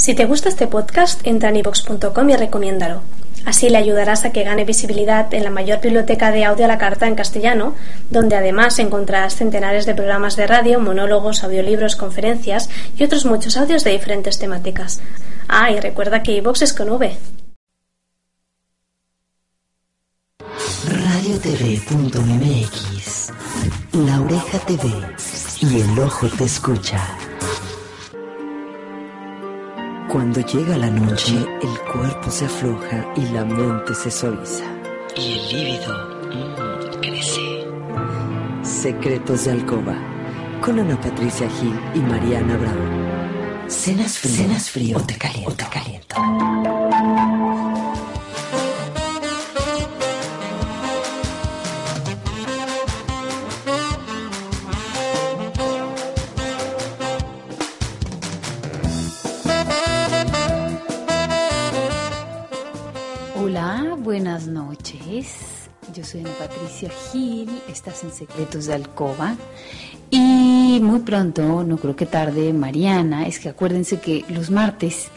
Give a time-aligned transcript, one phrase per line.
[0.00, 3.02] Si te gusta este podcast, entra en ivox.com y recomiéndalo.
[3.44, 6.78] Así le ayudarás a que gane visibilidad en la mayor biblioteca de audio a la
[6.78, 7.74] carta en castellano,
[8.08, 13.84] donde además encontrarás centenares de programas de radio, monólogos, audiolibros, conferencias y otros muchos audios
[13.84, 15.02] de diferentes temáticas.
[15.48, 17.14] Ah, y recuerda que iVox es con V.
[20.88, 22.32] radiotv.mx
[23.92, 24.94] La oreja te ve
[25.60, 27.06] y el ojo te escucha.
[30.10, 34.64] Cuando llega la noche, el cuerpo se afloja y la mente se suaviza.
[35.16, 35.94] Y el líbido
[36.26, 37.64] mm, crece.
[38.64, 39.96] Secretos de Alcoba,
[40.64, 43.68] con Ana Patricia Gil y Mariana Bravo.
[43.68, 45.52] Cenas frío, Cenas frío o te caliento.
[45.52, 46.16] O te caliento.
[64.20, 65.70] Buenas noches.
[65.94, 69.34] Yo soy Ana Patricia Gil, estás en Secretos de Alcoba.
[70.10, 75.08] Y muy pronto, no creo que tarde, Mariana, es que acuérdense que los martes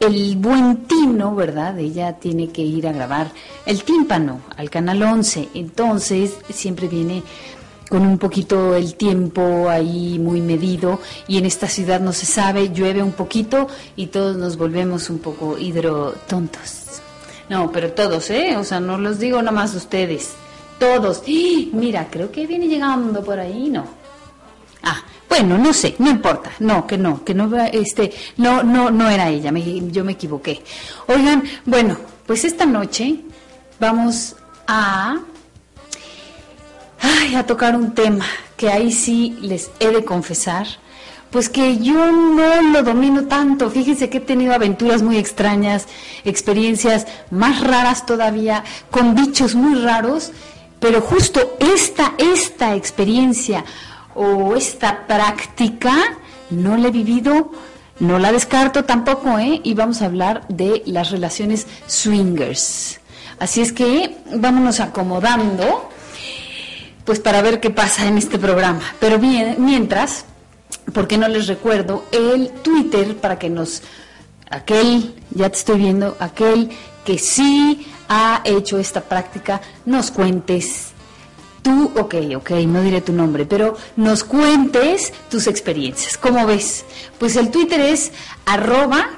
[0.00, 1.78] el buen Tino, ¿verdad?
[1.78, 3.32] Ella tiene que ir a grabar
[3.64, 5.48] el tímpano al canal 11.
[5.54, 7.22] Entonces, siempre viene
[7.88, 12.68] con un poquito el tiempo ahí muy medido y en esta ciudad no se sabe,
[12.68, 13.66] llueve un poquito
[13.96, 16.82] y todos nos volvemos un poco hidrotontos.
[17.52, 18.56] No, pero todos, ¿eh?
[18.56, 20.30] O sea, no los digo nada más ustedes.
[20.78, 21.18] Todos.
[21.18, 21.68] ¡Ah!
[21.72, 23.84] Mira, creo que viene llegando por ahí, ¿no?
[24.82, 26.50] Ah, bueno, no sé, no importa.
[26.60, 30.62] No, que no, que no, este, no, no, no era ella, me- yo me equivoqué.
[31.08, 33.16] Oigan, bueno, pues esta noche
[33.78, 34.34] vamos
[34.66, 35.18] a,
[37.00, 38.24] ay, a tocar un tema
[38.56, 40.66] que ahí sí les he de confesar,
[41.32, 43.70] pues que yo no lo domino tanto.
[43.70, 45.88] Fíjense que he tenido aventuras muy extrañas,
[46.24, 50.30] experiencias más raras todavía, con bichos muy raros,
[50.78, 53.64] pero justo esta, esta experiencia
[54.14, 55.94] o esta práctica
[56.50, 57.50] no la he vivido,
[57.98, 59.62] no la descarto tampoco, ¿eh?
[59.64, 63.00] Y vamos a hablar de las relaciones swingers.
[63.38, 65.88] Así es que vámonos acomodando
[67.04, 68.82] pues para ver qué pasa en este programa.
[69.00, 70.26] Pero bien, mientras,
[70.92, 73.82] ¿por qué no les recuerdo el Twitter para que nos,
[74.50, 76.70] aquel, ya te estoy viendo, aquel
[77.04, 80.92] que sí ha hecho esta práctica, nos cuentes
[81.62, 86.18] tú, ok, ok, no diré tu nombre, pero nos cuentes tus experiencias.
[86.18, 86.84] ¿Cómo ves?
[87.18, 88.12] Pues el Twitter es
[88.44, 89.10] arroba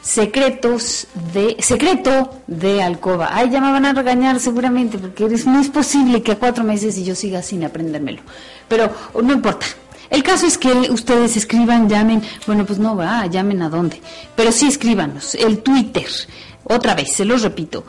[0.00, 3.30] secretos de secreto de alcoba.
[3.32, 6.62] Ay, ya me van a regañar seguramente porque eres, no es posible que a cuatro
[6.62, 8.22] meses y yo siga sin aprendérmelo.
[8.68, 9.66] Pero no importa.
[10.10, 14.00] El caso es que ustedes escriban, llamen, bueno, pues no va, llamen a dónde,
[14.34, 16.06] pero sí escríbanos, el Twitter,
[16.64, 17.84] otra vez, se los repito,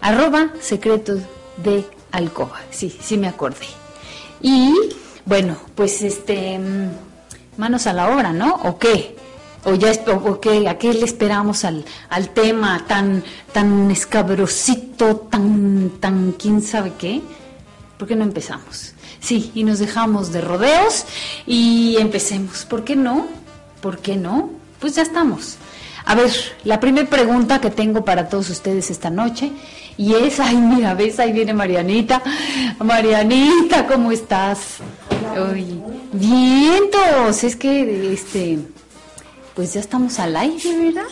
[0.00, 1.20] arroba secretos
[1.62, 3.66] de alcoba, sí, sí me acordé.
[4.40, 4.74] Y
[5.24, 6.90] bueno, pues este, mm,
[7.56, 8.54] manos a la obra, ¿no?
[8.54, 9.16] ¿O qué?
[9.64, 10.68] ¿O ya o qué?
[10.68, 17.22] ¿A qué le esperamos al, al tema tan, tan escabrosito, tan, tan, quién sabe qué?
[17.98, 18.93] ¿Por qué no empezamos?
[19.24, 21.06] Sí, y nos dejamos de rodeos
[21.46, 22.66] y empecemos.
[22.66, 23.26] ¿Por qué no?
[23.80, 24.50] ¿Por qué no?
[24.80, 25.56] Pues ya estamos.
[26.04, 26.30] A ver,
[26.64, 29.50] la primera pregunta que tengo para todos ustedes esta noche
[29.96, 32.22] y es, ay, mira, ves, ahí viene Marianita.
[32.80, 34.76] Marianita, ¿cómo estás?
[36.12, 38.58] Vientos, es que, este,
[39.54, 41.08] pues ya estamos al aire, ¿verdad?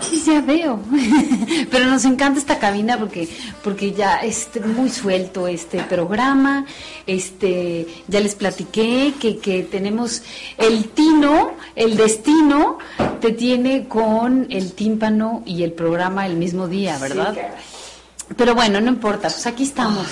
[0.00, 0.80] Sí, ya veo.
[1.70, 3.28] Pero nos encanta esta cabina porque
[3.62, 6.66] porque ya es muy suelto este programa.
[7.06, 10.22] Este, ya les platiqué que, que tenemos
[10.58, 12.78] el tino, el destino
[13.20, 17.36] te tiene con el tímpano y el programa el mismo día, ¿verdad?
[18.36, 20.06] Pero bueno, no importa, pues aquí estamos.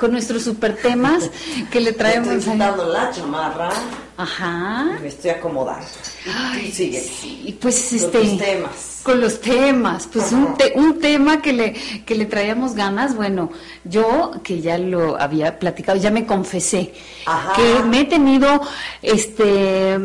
[0.00, 1.30] Con nuestros super temas
[1.70, 2.28] que le traemos.
[2.30, 3.68] Estoy quitando la chamarra.
[4.16, 4.86] Ajá.
[4.98, 5.86] Y me estoy acomodando.
[6.34, 7.00] Ay, sigue.
[7.00, 8.18] Sí, pues Con este.
[8.18, 8.86] tus temas.
[9.02, 11.72] Con los temas, pues un, te- un tema que le,
[12.04, 13.50] que le traíamos ganas, bueno,
[13.84, 16.92] yo que ya lo había platicado, ya me confesé,
[17.24, 17.54] Ajá.
[17.56, 18.60] que me he tenido
[19.00, 19.98] este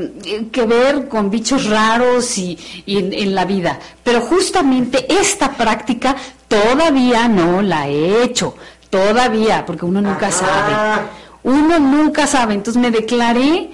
[0.50, 6.16] que ver con bichos raros y, y en, en la vida, pero justamente esta práctica
[6.48, 8.56] todavía no la he hecho,
[9.00, 10.32] todavía, porque uno nunca Ajá.
[10.32, 11.08] sabe,
[11.44, 13.70] uno nunca sabe, entonces me declaré,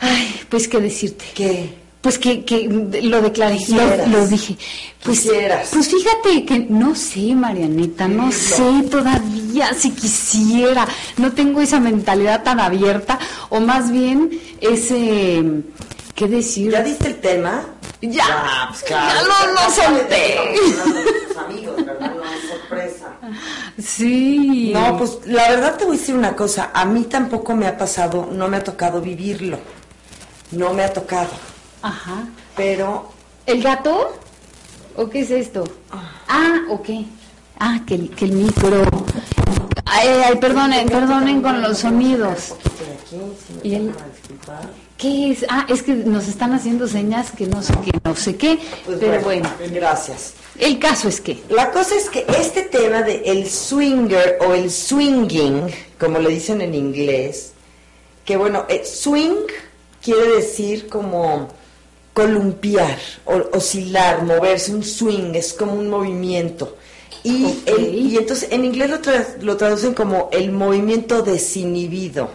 [0.00, 1.24] ay, pues qué decirte.
[1.34, 1.80] ¿Qué?
[2.02, 2.68] Pues que, que
[3.04, 4.56] lo declaré, lo, lo dije.
[5.04, 5.68] Pues, Quisieras.
[5.72, 10.86] pues fíjate que no sé, Marianita, no sé todavía si quisiera.
[11.16, 13.20] No tengo esa mentalidad tan abierta,
[13.50, 14.30] o más bien
[14.60, 15.44] ese,
[16.16, 16.72] ¿qué decir?
[16.72, 17.62] ¿Ya diste el tema?
[18.00, 19.14] Ya, Ah, pues claro.
[19.14, 20.16] ya lo Ya sabes de solté.
[20.34, 22.12] qué estamos hablando con tus amigos, ¿verdad?
[22.16, 23.06] No es sorpresa.
[23.96, 24.70] Sí.
[24.72, 26.70] No, pues la verdad te voy a decir una cosa.
[26.72, 29.58] A mí tampoco me ha pasado, no me ha tocado vivirlo.
[30.52, 31.30] No me ha tocado.
[31.82, 32.26] Ajá.
[32.56, 33.10] Pero
[33.46, 34.16] ¿El gato?
[34.96, 35.64] ¿O qué es esto?
[36.28, 36.88] Ah, ok.
[37.58, 38.82] Ah, que el, que el micro.
[39.84, 42.54] Ay, ay, perdonen, perdonen con los sonidos.
[43.62, 43.94] Y el-
[45.02, 45.44] ¿Qué es?
[45.48, 48.56] Ah, es que nos están haciendo señas que no sé qué, no sé qué,
[48.86, 50.34] Pues pero bueno, Gracias.
[50.60, 54.70] el caso es que, La cosa es que este tema de el swinger o el
[54.70, 55.66] swinging,
[55.98, 57.50] como le dicen en inglés,
[58.24, 59.34] que bueno, eh, swing
[60.00, 61.48] quiere decir como
[62.12, 66.76] columpiar, o- oscilar, moverse, un swing, es como un movimiento.
[67.24, 72.30] Y, el- y entonces en inglés lo, tra- lo traducen como el movimiento desinhibido,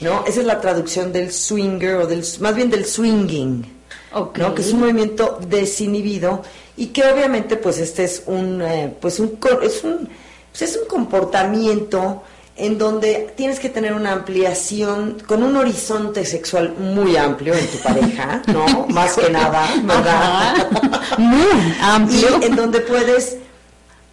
[0.00, 0.24] ¿no?
[0.26, 3.82] Esa es la traducción del swinger o del, más bien del swinging.
[4.14, 4.54] ¿no?
[4.54, 6.42] que es un movimiento desinhibido
[6.76, 10.08] y que obviamente pues este es un eh, pues un es un
[10.50, 12.22] pues, es un comportamiento
[12.56, 17.78] en donde tienes que tener una ampliación con un horizonte sexual muy amplio en tu
[17.78, 18.86] pareja, ¿no?
[18.88, 20.68] Más que nada, ¿verdad?
[21.16, 22.38] Muy amplio.
[22.42, 23.38] Y en donde puedes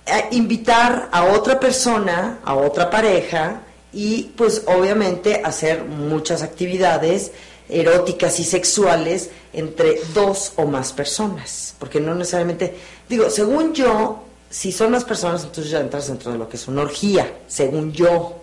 [0.06, 3.60] eh, invitar a otra persona, a otra pareja
[3.92, 7.32] y pues obviamente hacer muchas actividades
[7.70, 12.76] eróticas y sexuales entre dos o más personas, porque no necesariamente,
[13.08, 16.68] digo, según yo, si son más personas, entonces ya entras dentro de lo que es
[16.68, 18.36] una orgía, según yo.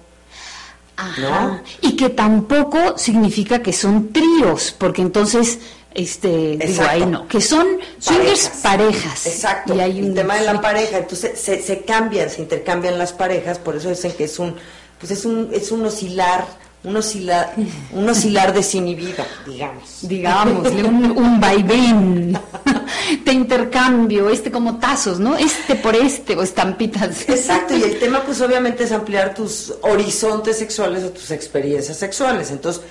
[0.97, 1.21] Ajá.
[1.21, 1.63] ¿no?
[1.83, 5.59] Y que tampoco significa que son tríos, porque entonces,
[5.93, 7.67] este, digo, ahí no, que son
[7.99, 9.27] swingers parejas.
[9.27, 9.75] Exacto.
[9.75, 13.13] Y hay el un tema de la pareja, entonces se, se cambian, se intercambian las
[13.13, 14.57] parejas, por eso dicen que es un,
[14.99, 16.47] pues es un, es un oscilar,
[16.85, 17.55] un oscilar,
[17.93, 19.99] un oscilar desinhibido, digamos.
[20.03, 22.39] digámosle, un, un vaivén.
[23.25, 25.37] Te intercambio, este como tazos, ¿no?
[25.37, 27.29] Este por este, o estampitas.
[27.29, 32.51] Exacto, y el tema pues obviamente es ampliar tus horizontes sexuales o tus experiencias sexuales.
[32.51, 32.83] Entonces,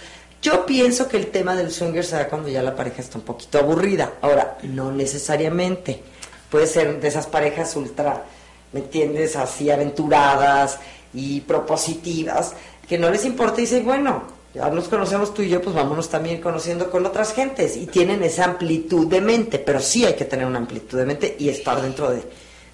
[0.42, 3.24] yo pienso que el tema del swinger se da cuando ya la pareja está un
[3.24, 4.14] poquito aburrida.
[4.22, 6.02] Ahora, no necesariamente.
[6.50, 8.24] Puede ser de esas parejas ultra,
[8.72, 9.36] ¿me entiendes?
[9.36, 10.80] Así aventuradas
[11.16, 12.54] y propositivas,
[12.88, 14.24] que no les importa y dicen, bueno,
[14.54, 17.76] ya nos conocemos tú y yo, pues vámonos también conociendo con otras gentes.
[17.78, 21.36] Y tienen esa amplitud de mente, pero sí hay que tener una amplitud de mente
[21.40, 22.22] y estar dentro de,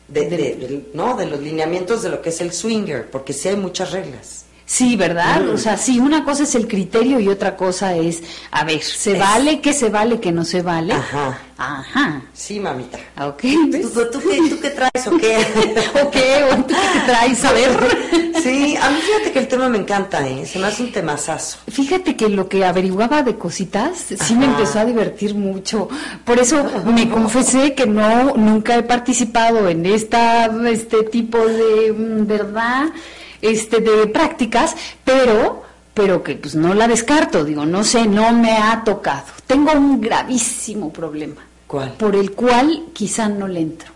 [0.08, 3.48] de, de- del- no, de los lineamientos de lo que es el swinger, porque sí
[3.48, 4.46] hay muchas reglas.
[4.72, 5.50] Sí, ¿verdad?
[5.50, 9.12] O sea, sí, una cosa es el criterio y otra cosa es, a ver, ¿se
[9.12, 9.60] Es- vale?
[9.60, 10.22] ¿Qué se vale?
[10.22, 10.94] ¿Qué no se vale?
[10.94, 11.38] Ajá.
[11.58, 12.22] Ajá.
[12.34, 12.98] Sí, mamita.
[13.22, 13.42] Ok.
[13.70, 15.46] ¿Tú, tú, tú qué, tú qué traes o qué?
[16.02, 16.46] ¿O qué?
[16.54, 17.44] ¿O tú qué traes?
[17.44, 18.32] A ver.
[18.42, 20.48] Sí, a mí fíjate que el tema me encanta, ¿eh?
[20.48, 21.60] Se me hace un temazazo.
[21.68, 25.88] Fíjate que lo que averiguaba de cositas sí me empezó a divertir mucho.
[26.26, 32.26] Por eso me confesé que no nunca he participado en esta este tipo de mm,
[32.26, 32.86] verdad,
[33.42, 38.54] este de prácticas, pero pero que pues no la descarto, digo, no sé, no me
[38.54, 39.26] ha tocado.
[39.46, 41.92] Tengo un gravísimo problema ¿Cuál?
[41.94, 43.92] por el cual quizá no le entro.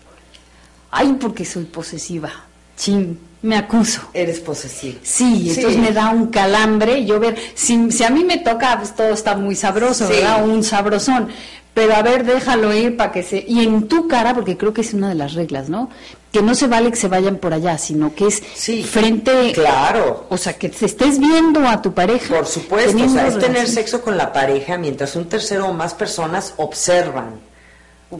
[0.90, 2.30] Ay, porque soy posesiva.
[2.76, 4.02] Chin, me acuso.
[4.12, 4.98] Eres posesivo.
[5.02, 7.06] Sí, entonces me da un calambre.
[7.06, 10.12] Yo ver, si, si a mí me toca, pues todo está muy sabroso, Sí.
[10.14, 10.46] ¿verdad?
[10.46, 11.28] Un sabrosón.
[11.76, 13.44] Pero a ver, déjalo ir para que se.
[13.46, 15.90] Y en tu cara, porque creo que es una de las reglas, ¿no?
[16.32, 18.82] Que no se vale que se vayan por allá, sino que es Sí.
[18.82, 19.52] frente.
[19.52, 20.24] Claro.
[20.30, 22.34] O sea, que te estés viendo a tu pareja.
[22.34, 25.92] Por supuesto, o sea, es tener sexo con la pareja mientras un tercero o más
[25.92, 27.40] personas observan.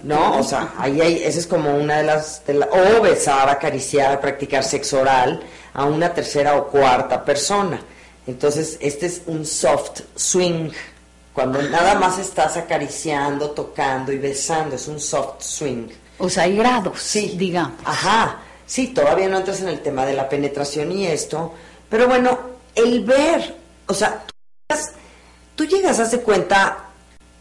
[0.02, 0.38] ¿No?
[0.38, 4.20] O sea, ahí hay, esa es como una de las, de la- o besar, acariciar,
[4.20, 5.40] practicar sexo oral
[5.72, 7.80] a una tercera o cuarta persona.
[8.26, 10.70] Entonces, este es un soft swing,
[11.36, 15.88] cuando nada más estás acariciando, tocando y besando, es un soft swing.
[16.16, 17.78] O sea, hay grados, Sí, digamos.
[17.84, 18.38] Ajá.
[18.64, 21.52] sí, todavía no entras en el tema de la penetración y esto,
[21.90, 22.38] pero bueno,
[22.74, 23.54] el ver,
[23.86, 24.32] o sea, tú
[24.66, 24.92] llegas,
[25.54, 26.86] tú llegas a hacer cuenta,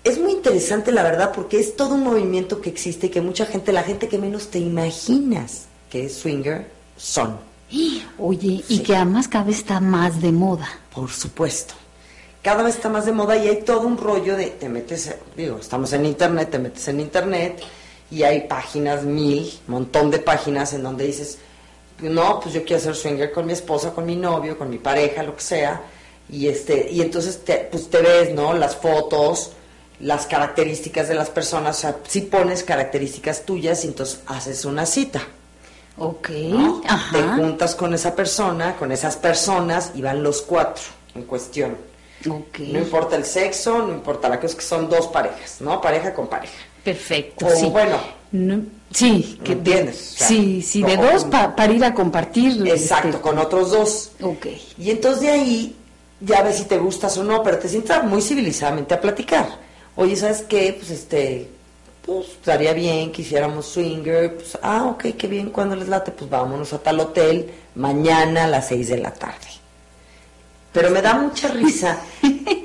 [0.04, 3.46] es muy interesante la verdad porque es todo un movimiento que existe y que mucha
[3.46, 7.40] gente, la gente que menos te imaginas que es swinger, son.
[8.20, 10.68] Oye, y que además cada vez está más de moda.
[10.94, 11.75] Por supuesto.
[12.46, 15.58] Cada vez está más de moda y hay todo un rollo de, te metes, digo,
[15.58, 17.60] estamos en internet, te metes en internet
[18.12, 21.40] y hay páginas, mil, montón de páginas en donde dices,
[22.02, 25.24] no, pues yo quiero hacer swinger con mi esposa, con mi novio, con mi pareja,
[25.24, 25.82] lo que sea,
[26.30, 28.54] y este, y entonces te, pues te ves, ¿no?
[28.54, 29.54] Las fotos,
[30.00, 34.86] las características de las personas, o sea, si pones características tuyas y entonces haces una
[34.86, 35.24] cita.
[35.98, 36.28] Ok.
[37.12, 40.84] Te juntas con esa persona, con esas personas y van los cuatro
[41.16, 41.95] en cuestión.
[42.27, 42.72] Okay.
[42.72, 45.79] No importa el sexo, no importa la cosa, es que son dos parejas, ¿no?
[45.81, 46.53] Pareja con pareja.
[46.84, 47.48] Perfecto.
[47.48, 47.65] O sí.
[47.67, 47.98] bueno,
[48.91, 50.15] sí, que entiendes.
[50.17, 52.65] sí, sí, de dos para ir a compartir.
[52.67, 54.12] Exacto, este, con otros dos.
[54.22, 54.48] Ok.
[54.77, 55.75] Y entonces de ahí
[56.19, 59.48] ya ves si te gustas o no, pero te sientas muy civilizadamente a platicar.
[59.95, 60.75] Oye, ¿sabes qué?
[60.77, 61.50] Pues este,
[62.05, 64.36] pues estaría bien que hiciéramos swinger.
[64.36, 66.12] Pues, ah, ok, qué bien, cuando les late?
[66.12, 69.48] Pues vámonos a tal hotel mañana a las seis de la tarde.
[70.75, 71.98] Pero me da mucha risa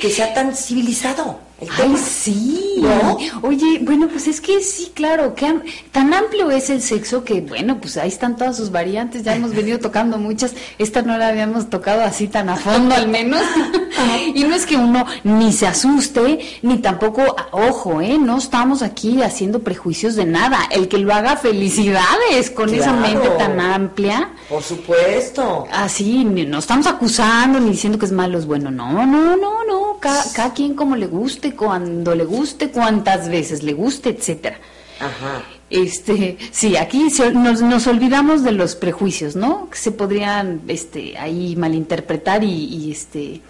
[0.01, 1.39] que sea tan civilizado.
[1.61, 1.99] El Ay, tema.
[1.99, 2.75] sí.
[2.79, 3.19] ¿No?
[3.43, 5.61] Oye, bueno, pues es que sí, claro, que
[5.93, 9.55] tan amplio es el sexo que, bueno, pues ahí están todas sus variantes, ya hemos
[9.55, 13.43] venido tocando muchas, esta no la habíamos tocado así tan a fondo al menos.
[14.35, 18.19] y no es que uno ni se asuste, ni tampoco, a- ojo, ¿eh?
[18.19, 20.61] No estamos aquí haciendo prejuicios de nada.
[20.71, 24.31] El que lo haga, felicidades con esa mente tan amplia.
[24.49, 25.67] Por supuesto.
[25.73, 28.71] Así, ni- no estamos acusando ni diciendo que es malo, es bueno.
[28.71, 29.97] No, no, no, no.
[30.01, 34.59] Cada, cada quien como le guste, cuando le guste, cuántas veces le guste, etcétera.
[34.99, 35.43] Ajá.
[35.69, 39.69] Este, sí, aquí se- nos, nos olvidamos de los prejuicios, ¿no?
[39.71, 43.41] Que se podrían, este, ahí malinterpretar y, y, este,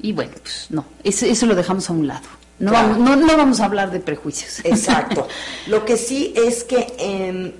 [0.00, 2.26] y bueno, pues no, eso, eso lo dejamos a un lado.
[2.58, 2.88] No, Claro.
[2.90, 4.60] vamos, no, no vamos a hablar de prejuicios.
[4.64, 5.26] Exacto.
[5.66, 7.52] Lo que sí es que, em,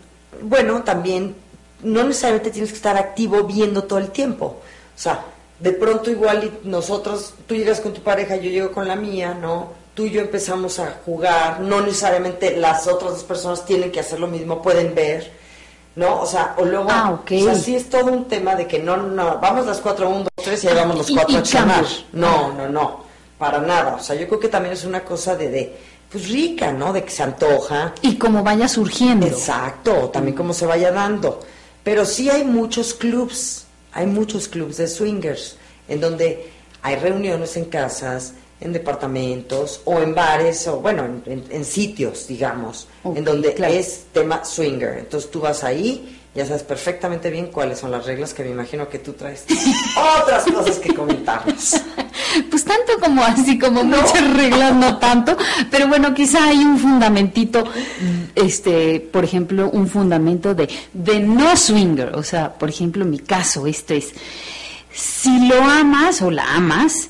[0.42, 1.34] bueno, también
[1.82, 4.60] no necesariamente tienes que estar activo viendo todo el tiempo.
[4.96, 5.24] O sea,
[5.58, 9.72] de pronto igual nosotros, tú llegas con tu pareja, yo llego con la mía, ¿no?
[9.94, 14.20] Tú y yo empezamos a jugar, no necesariamente las otras dos personas tienen que hacer
[14.20, 15.32] lo mismo, pueden ver,
[15.96, 16.20] ¿no?
[16.22, 17.30] O sea, o luego, Ah, ok.
[17.40, 20.24] o sea, sí es todo un tema de que no, no, vamos las cuatro, uno,
[20.36, 21.84] dos, tres y ahí vamos los Y- cuatro y a chamar.
[22.12, 23.04] No, no, no,
[23.38, 23.94] para nada.
[23.96, 25.76] O sea, yo creo que también es una cosa de, de
[26.10, 26.92] pues rica, ¿no?
[26.92, 27.92] De que se antoja.
[28.02, 29.26] Y como vaya surgiendo.
[29.26, 31.40] Exacto, también como se vaya dando.
[31.82, 35.56] Pero sí hay muchos clubs, hay muchos clubs de swingers,
[35.88, 36.50] en donde
[36.82, 38.32] hay reuniones en casas,
[38.64, 43.74] en departamentos o en bares o bueno, en, en- en sitios, digamos, en donde claro.
[43.74, 44.98] es tema swinger.
[44.98, 48.88] Entonces tú vas ahí, ya sabes perfectamente bien cuáles son las reglas que me imagino
[48.88, 49.44] que tú traes.
[50.22, 51.74] Otras cosas que comentarnos.
[52.50, 55.36] Pues tanto como así, como muchas reglas, no tanto,
[55.70, 57.62] pero bueno, quizá hay un fundamentito,
[58.34, 63.66] este, por ejemplo, un fundamento de, de no swinger, o sea, por ejemplo, mi caso,
[63.68, 64.12] esto es,
[64.92, 67.08] si lo amas o la amas,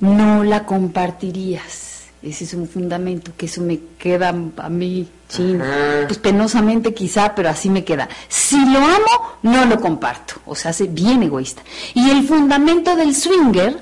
[0.00, 1.84] no la compartirías.
[2.22, 6.06] Ese es un fundamento que eso me queda a mí, chin, Ajá.
[6.06, 8.08] pues penosamente quizá, pero así me queda.
[8.28, 10.34] Si lo amo, no lo comparto.
[10.46, 11.62] O sea, hace bien egoísta.
[11.94, 13.78] Y el fundamento del swinger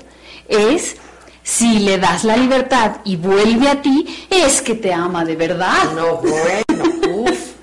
[0.47, 0.97] es,
[1.41, 5.91] si le das la libertad y vuelve a ti, es que te ama de verdad.
[5.95, 7.54] No, bueno, uff.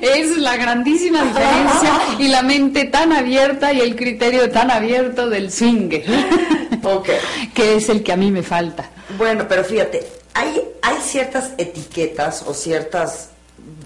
[0.00, 5.50] Es la grandísima diferencia y la mente tan abierta y el criterio tan abierto del
[5.52, 6.04] swinger,
[6.84, 7.08] Ok.
[7.54, 8.90] que es el que a mí me falta.
[9.18, 13.30] Bueno, pero fíjate, hay, hay ciertas etiquetas o ciertas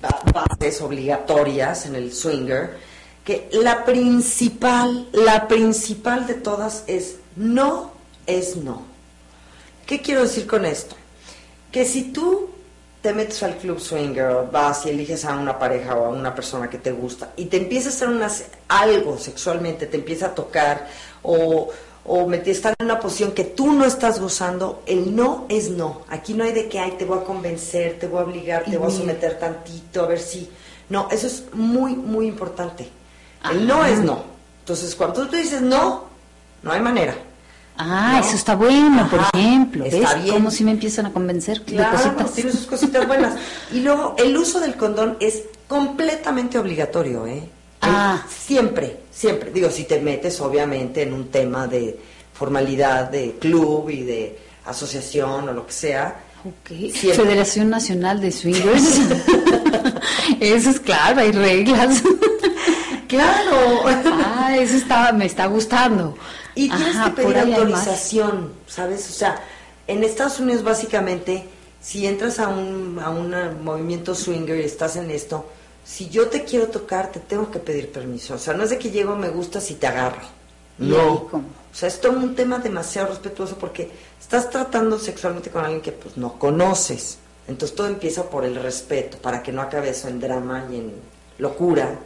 [0.00, 0.22] ba-
[0.58, 2.76] bases obligatorias en el swinger
[3.24, 7.92] que la principal, la principal de todas es no
[8.26, 8.82] es no.
[9.86, 10.94] ¿Qué quiero decir con esto?
[11.72, 12.50] Que si tú
[13.06, 16.34] te metes al club swinger o vas y eliges a una pareja o a una
[16.34, 18.28] persona que te gusta y te empieza a hacer una,
[18.66, 20.88] algo sexualmente, te empieza a tocar
[21.22, 21.68] o,
[22.04, 26.02] o estar en una posición que tú no estás gozando, el no es no.
[26.08, 28.76] Aquí no hay de que, ay, te voy a convencer, te voy a obligar, te
[28.76, 30.50] voy a someter tantito, a ver si...
[30.88, 32.88] No, eso es muy, muy importante.
[33.48, 33.90] El no Ajá.
[33.90, 34.24] es no.
[34.60, 36.06] Entonces, cuando tú dices no,
[36.64, 37.14] no hay manera.
[37.78, 38.26] Ah, No.
[38.26, 39.84] eso está bueno, por ejemplo.
[39.84, 39.94] ¿Ves?
[39.94, 40.34] está bien.
[40.34, 42.32] Cómo si me empiezan a convencer Claro, de cositas.
[42.32, 43.34] tiene sus cositas buenas.
[43.72, 47.42] Y luego, el uso del condón es completamente obligatorio, ¿eh?
[47.82, 48.22] Ah.
[48.28, 49.50] Siempre, siempre.
[49.50, 51.98] Digo, si te metes, obviamente, en un tema de
[52.32, 56.20] formalidad de club y de asociación o lo que sea.
[56.44, 56.68] Ok.
[56.92, 57.24] Siempre.
[57.24, 59.00] Federación Nacional de Swingers.
[60.40, 62.02] Eso es claro, hay reglas.
[63.08, 63.82] Claro.
[63.84, 66.16] Ah, eso está, me está gustando.
[66.54, 69.08] Y tienes que pedir autorización, ¿sabes?
[69.10, 69.42] O sea,
[69.86, 71.46] en Estados Unidos básicamente,
[71.80, 75.46] si entras a un, a un movimiento swinger y estás en esto,
[75.84, 78.34] si yo te quiero tocar, te tengo que pedir permiso.
[78.34, 80.22] O sea, no es de que llego, me gusta si te agarro.
[80.78, 81.12] No.
[81.12, 85.92] O sea, es todo un tema demasiado respetuoso porque estás tratando sexualmente con alguien que
[85.92, 87.18] pues no conoces.
[87.48, 90.92] Entonces todo empieza por el respeto, para que no acabe eso en drama y en
[91.38, 91.98] locura.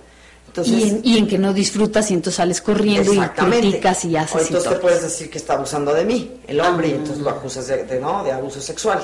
[0.51, 4.35] Entonces, y, en, que no disfrutas y entonces sales corriendo y criticas y haces.
[4.35, 7.31] O entonces te puedes decir que está abusando de mí, el hombre, y entonces lo
[7.31, 9.01] acusas de, no, de abuso sexual.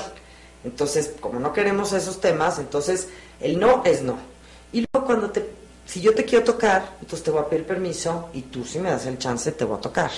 [0.65, 3.07] Entonces, como no queremos esos temas, entonces
[3.39, 4.17] el no es no.
[4.73, 5.49] Y luego cuando te,
[5.85, 8.89] si yo te quiero tocar, entonces te voy a pedir permiso y tú si me
[8.89, 10.11] das el chance te voy a tocar.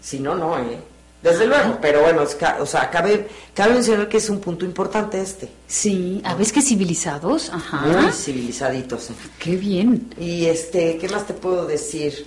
[0.00, 0.78] Si no, no, ¿eh?
[1.22, 2.22] Desde luego, pero bueno,
[2.60, 5.50] o sea, cabe, cabe mencionar que es un punto importante este.
[5.66, 7.80] Sí, a veces que civilizados, ajá.
[7.82, 9.08] Muy civilizaditos.
[9.38, 10.14] Qué bien.
[10.18, 12.26] Y este, ¿qué más te puedo decir?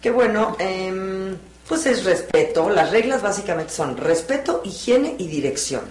[0.00, 1.36] Que bueno, em,
[1.68, 2.70] pues es respeto.
[2.70, 5.82] Las reglas básicamente son respeto, higiene y dirección.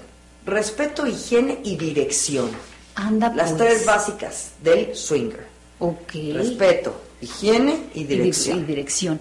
[0.46, 2.50] Respeto, higiene y dirección.
[2.96, 3.58] Anda, Las pues.
[3.58, 5.46] tres básicas del swinger.
[5.79, 6.13] Ok.
[6.34, 8.59] Respeto, higiene y dirección.
[8.59, 9.19] Y, dirección.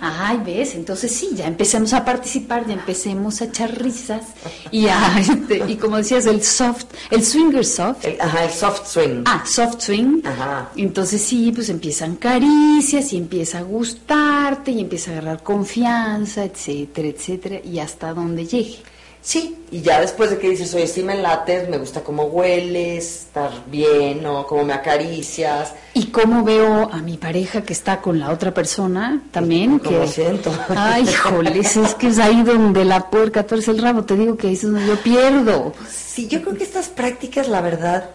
[0.00, 4.22] Ay, ves, entonces sí, ya empecemos a participar, ya empecemos a echar risas
[4.70, 4.86] y
[5.18, 8.04] este, y como decías, el soft, el swinger soft.
[8.20, 9.22] ajá, el soft swing.
[9.24, 10.20] Ah, soft swing.
[10.24, 10.70] Ajá.
[10.76, 17.08] Entonces sí, pues empiezan caricias y empieza a gustarte y empieza a agarrar confianza, etcétera,
[17.08, 18.78] etcétera, y hasta donde llegue.
[19.26, 23.22] Sí, y ya después de que dices, oye, sí me lates, me gusta cómo hueles,
[23.22, 25.72] estar bien, o cómo me acaricias.
[25.94, 29.80] Y cómo veo a mi pareja que está con la otra persona también.
[29.80, 30.52] ¿Cómo que siento?
[30.68, 34.46] Ay, joles, es que es ahí donde la puerca torce el rabo, te digo que
[34.46, 35.72] ahí es donde yo pierdo.
[35.90, 38.10] Sí, yo creo que estas prácticas, la verdad,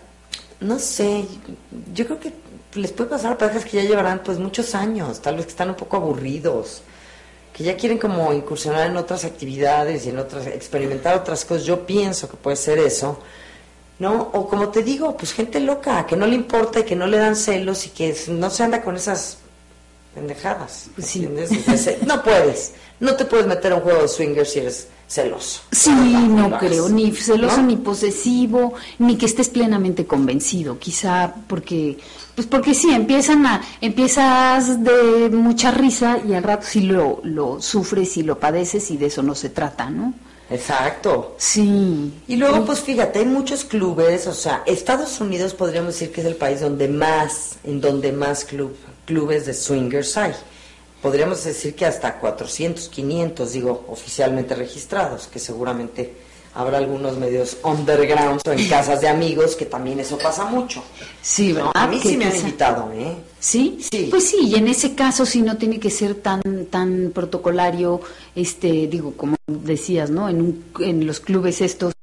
[0.61, 1.25] no sé,
[1.93, 2.31] yo creo que
[2.75, 5.67] les puede pasar a parejas que ya llevarán pues muchos años, tal vez que están
[5.71, 6.83] un poco aburridos
[7.53, 11.85] que ya quieren como incursionar en otras actividades y en otras, experimentar otras cosas, yo
[11.85, 13.19] pienso que puede ser eso,
[13.99, 14.29] ¿no?
[14.33, 17.17] O como te digo, pues gente loca, que no le importa y que no le
[17.17, 19.37] dan celos y que no se anda con esas
[20.15, 20.89] pendejadas.
[20.95, 21.15] Pues
[22.05, 25.61] no puedes, no te puedes meter a un juego de swingers si eres celoso.
[25.71, 31.97] Sí, no, creo, ni celoso, ni posesivo, ni que estés plenamente convencido, quizá porque
[32.35, 37.61] pues porque sí, empiezan a, empiezas de mucha risa y al rato sí lo, lo
[37.61, 40.13] sufres y lo padeces y de eso no se trata, ¿no?
[40.51, 41.35] Exacto.
[41.37, 42.11] Sí.
[42.27, 46.27] Y luego, pues fíjate, hay muchos clubes, o sea, Estados Unidos podríamos decir que es
[46.27, 50.33] el país donde más, en donde más club, clubes de swingers hay.
[51.01, 56.13] Podríamos decir que hasta 400, 500, digo, oficialmente registrados, que seguramente
[56.53, 60.83] habrá algunos medios underground o en casas de amigos que también eso pasa mucho.
[61.21, 61.71] Sí, ¿verdad?
[61.73, 63.15] A mí sí me han invitado, ¿eh?
[63.39, 63.79] ¿Sí?
[63.91, 64.07] Sí.
[64.09, 68.01] Pues sí, y en ese caso sí no tiene que ser tan tan protocolario,
[68.35, 70.29] este, digo, como decías, ¿no?
[70.29, 71.93] En, un, en los clubes estos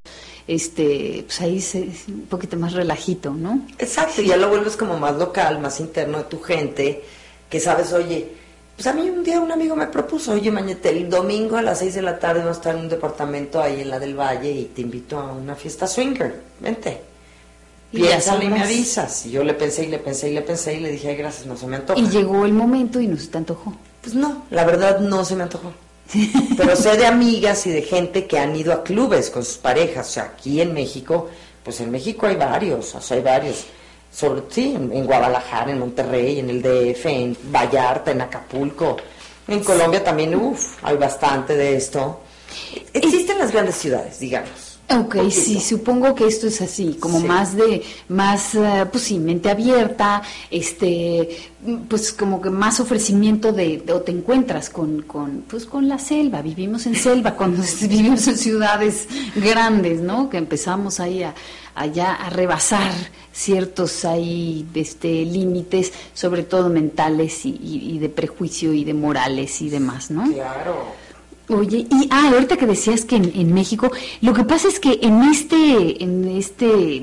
[0.48, 1.74] este, pues ahí es
[2.08, 3.66] un poquito más relajito, ¿no?
[3.78, 7.04] Exacto, ya lo vuelves como más local, más interno de tu gente,
[7.50, 8.32] que sabes, oye,
[8.78, 11.80] pues a mí un día un amigo me propuso, oye Mañete, el domingo a las
[11.80, 14.52] 6 de la tarde vamos a estar en un departamento ahí en la del Valle
[14.52, 17.00] y te invito a una fiesta swinger, vente.
[17.90, 19.26] Y ya Piénsale y me avisas.
[19.26, 21.44] Y yo le pensé y le pensé y le pensé y le dije, ay, gracias,
[21.46, 21.98] no se me antoja.
[21.98, 23.74] Y llegó el momento y no se te antojó.
[24.00, 25.72] Pues no, la verdad no se me antojó.
[26.56, 30.08] Pero sé de amigas y de gente que han ido a clubes con sus parejas.
[30.08, 31.28] O sea, aquí en México,
[31.64, 33.66] pues en México hay varios, o sea, hay varios.
[34.10, 38.96] Sobre, sí, en, Guadalajara, en Monterrey, en el DF, en Vallarta, en Acapulco.
[39.46, 42.20] En Colombia también, uff, hay bastante de esto.
[42.92, 44.67] Existen las grandes ciudades, digamos.
[44.90, 47.26] Ok, sí, supongo que esto es así, como Sí.
[47.26, 51.28] más de, más, eh, pues sí, mente abierta, este,
[51.88, 55.98] pues como que más ofrecimiento de, de- o te encuentras con, con, pues con la
[55.98, 60.30] selva, vivimos en selva, cuando vivimos en ciudades grandes, ¿no?
[60.30, 61.34] Que empezamos ahí a,
[61.74, 62.92] allá a rebasar
[63.30, 69.60] ciertos ahí, este, límites, sobre todo mentales y, y- y de prejuicio y de morales
[69.60, 70.32] y demás, ¿no?
[70.32, 71.07] Claro.
[71.50, 74.98] Oye, y ah, ahorita que decías que en, en México, lo que pasa es que
[75.00, 77.02] en este, en este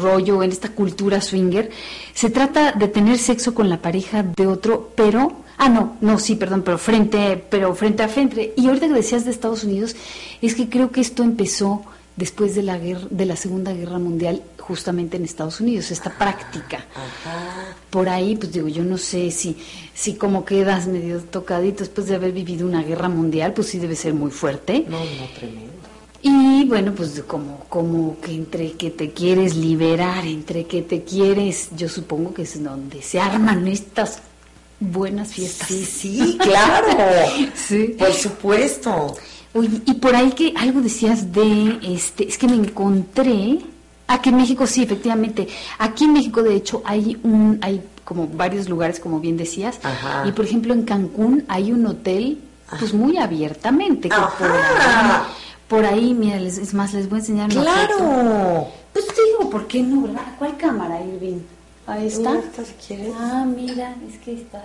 [0.00, 1.70] rollo, en esta cultura swinger,
[2.14, 6.36] se trata de tener sexo con la pareja de otro, pero, ah, no, no, sí,
[6.36, 8.54] perdón, pero frente, pero frente a frente.
[8.56, 9.96] Y ahorita que decías de Estados Unidos,
[10.40, 11.82] es que creo que esto empezó
[12.14, 16.86] después de la guerra, de la Segunda Guerra Mundial, justamente en Estados Unidos, esta práctica
[16.94, 17.74] Ajá.
[17.90, 19.56] por ahí, pues digo, yo no sé si,
[19.92, 23.96] si como quedas medio tocadito después de haber vivido una guerra mundial, pues sí debe
[23.96, 24.84] ser muy fuerte.
[24.88, 25.72] No, no, tremendo.
[26.22, 31.70] Y bueno, pues como, como que entre que te quieres liberar, entre que te quieres,
[31.76, 34.20] yo supongo que es donde se arman estas
[34.78, 35.66] buenas fiestas.
[35.66, 36.96] Sí, sí, claro.
[37.56, 37.96] sí.
[37.98, 39.16] Por supuesto.
[39.52, 43.58] Oye, y por ahí que algo decías de, este, es que me encontré,
[44.14, 48.68] aquí en México sí, efectivamente, aquí en México de hecho hay un, hay como varios
[48.68, 50.24] lugares, como bien decías, Ajá.
[50.26, 52.38] y por ejemplo en Cancún hay un hotel,
[52.78, 55.22] pues muy abiertamente, que por ahí,
[55.68, 57.62] por ahí, mira, les- es más, les voy a enseñar foto.
[57.62, 58.66] Claro.
[58.92, 60.22] Pues te digo, ¿por qué no, verdad?
[60.38, 61.38] ¿Cuál cámara, Irving?
[61.86, 62.38] Ahí está.
[62.38, 63.12] Esta, si quieres.
[63.18, 64.62] Ah, mira, es que está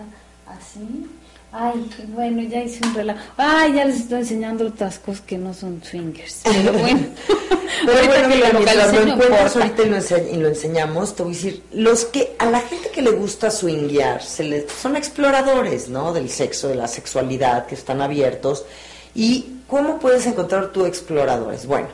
[0.48, 1.06] así.
[1.58, 3.20] Ay, bueno, ya hice un relajo.
[3.38, 6.41] Ay, ya les estoy enseñando otras cosas que no son swingers.
[6.44, 7.00] Pero bueno,
[7.86, 11.32] Pero ahorita bueno, que lo encuentras ahorita y lo, ense- y lo enseñamos, te voy
[11.32, 15.88] a decir, los que, a la gente que le gusta swinguear, se le, son exploradores,
[15.88, 16.12] ¿no?
[16.12, 18.65] Del sexo, de la sexualidad, que están abiertos.
[19.13, 21.65] ¿Y cómo puedes encontrar tú exploradores?
[21.68, 21.88] Bueno,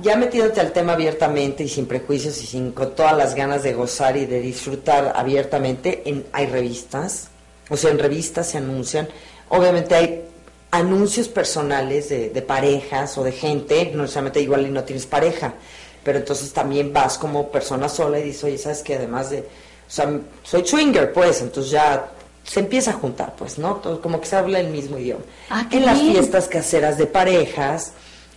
[0.00, 3.74] ya metiéndote al tema abiertamente y sin prejuicios y sin con todas las ganas de
[3.74, 7.30] gozar y de disfrutar abiertamente, en, hay revistas,
[7.68, 9.08] o sea, en revistas se anuncian,
[9.48, 10.24] obviamente hay
[10.70, 15.54] anuncios personales de, de parejas o de gente, no necesariamente igual y no tienes pareja,
[16.02, 19.94] pero entonces también vas como persona sola y dices, oye, ¿sabes que Además de, o
[19.94, 22.10] sea, soy swinger, pues, entonces ya
[22.44, 23.76] se empieza a juntar, pues, ¿no?
[23.76, 25.22] Todo, como que se habla el mismo idioma.
[25.50, 26.14] Ah, en las bien.
[26.14, 27.92] fiestas caseras de parejas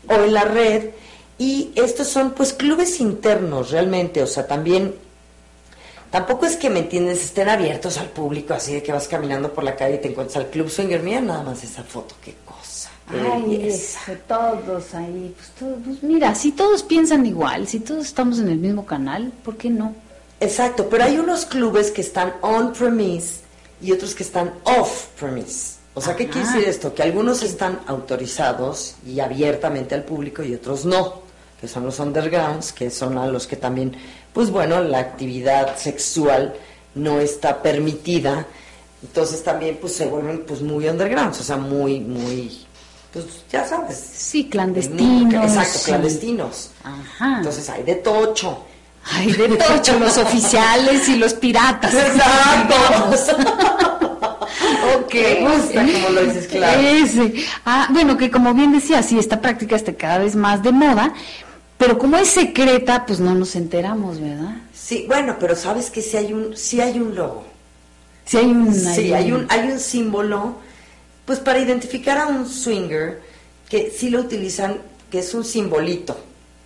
[0.07, 0.89] o en la red,
[1.37, 4.95] y estos son, pues, clubes internos, realmente, o sea, también
[6.15, 9.65] Tampoco es que, ¿me entiendes?, estén abiertos al público, así de que vas caminando por
[9.65, 11.03] la calle y te encuentras al Club Swinger.
[11.03, 12.89] Mira nada más esa foto, qué cosa.
[13.11, 18.05] Qué Ay, eso, todos ahí, pues, todos, pues mira, si todos piensan igual, si todos
[18.05, 19.93] estamos en el mismo canal, ¿por qué no?
[20.39, 23.41] Exacto, pero hay unos clubes que están on-premise
[23.81, 25.79] y otros que están off-premise.
[25.95, 26.31] O sea, ¿qué Ajá.
[26.31, 26.95] quiere decir esto?
[26.95, 31.25] Que algunos están autorizados y abiertamente al público y otros no,
[31.59, 33.97] que son los undergrounds, que son a los que también,
[34.35, 36.53] pues bueno, la actividad sexual
[36.93, 38.45] no está permitida.
[39.01, 42.65] Entonces también pues se vuelven pues muy undergrounds, o sea, muy, muy,
[43.13, 43.97] pues ya sabes.
[43.97, 45.45] Sí, clandestinos.
[45.45, 45.85] Exacto, sí.
[45.85, 46.71] clandestinos.
[46.83, 47.37] Ajá.
[47.37, 48.65] Entonces hay de tocho.
[49.05, 51.93] Ay, de tocho, los oficiales y los piratas.
[54.97, 55.13] ok.
[55.13, 56.81] Me gusta como lo dices, claro.
[56.81, 57.35] Ese.
[57.65, 61.13] Ah, bueno, que como bien decía, sí, esta práctica está cada vez más de moda,
[61.77, 64.55] pero como es secreta, pues no nos enteramos, ¿verdad?
[64.73, 67.43] Sí, bueno, pero sabes que sí hay un, sí hay un logo.
[68.25, 68.73] Sí hay un...
[68.73, 70.55] Sí, hay un, hay un símbolo,
[71.25, 73.21] pues para identificar a un swinger,
[73.69, 74.77] que sí lo utilizan,
[75.11, 76.17] que es un simbolito.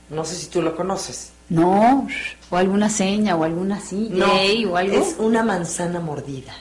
[0.09, 1.31] No sé si tú lo conoces.
[1.49, 2.07] No,
[2.51, 5.01] o alguna seña, o alguna así, gay o algo.
[5.01, 6.53] es una manzana mordida.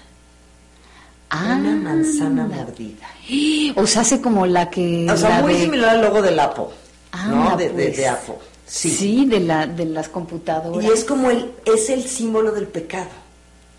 [1.30, 3.06] Ah, Una manzana mordida.
[3.76, 5.06] O sea, hace como la que...
[5.10, 6.64] O sea, muy de- similar al logo del Apple.
[7.12, 7.56] Ah, ¿No?
[7.56, 7.96] De, de- pues.
[7.96, 8.34] de Apple.
[8.66, 8.90] Sí.
[8.90, 10.84] Sí, de, la, de las computadoras.
[10.84, 13.08] Y es como el, es el símbolo del pecado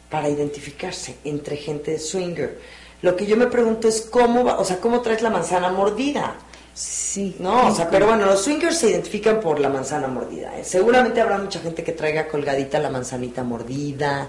[0.09, 2.59] para identificarse entre gente swinger.
[3.03, 6.33] Lo que yo me pregunto es cómo va, o sea, cómo traes la manzana mordida.
[6.73, 7.35] Sí.
[7.39, 10.57] No, o sea, pero bueno, los swingers se identifican por la manzana mordida.
[10.57, 10.63] ¿eh?
[10.63, 14.27] Seguramente habrá mucha gente que traiga colgadita la manzanita mordida,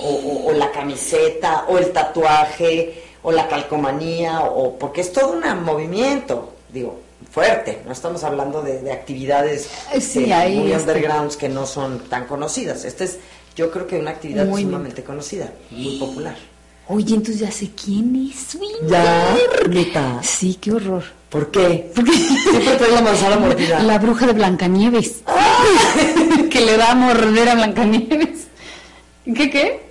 [0.00, 5.32] o, o- o la camiseta, o el tatuaje, o la calcomanía, o porque es todo
[5.32, 6.98] un movimiento, digo,
[7.30, 7.82] fuerte.
[7.86, 10.90] No estamos hablando de, de actividades Eh, sí, ahí, muy este.
[10.92, 12.84] undergrounds que no son tan conocidas.
[12.84, 13.18] Esta es,
[13.56, 16.36] yo creo que una actividad Muy sumamente conocida, muy popular.
[16.88, 18.86] Oye, entonces ya sé quién es Swinger.
[18.88, 19.36] Ya,
[19.68, 20.20] neta.
[20.22, 21.04] Sí, qué horror.
[21.30, 21.90] ¿Por qué?
[21.94, 23.80] Siempre trae la manzana mordida.
[23.82, 25.22] La bruja de Blancanieves.
[26.50, 28.48] que le da a morder a Blancanieves.
[29.24, 29.81] ¿Qué qué?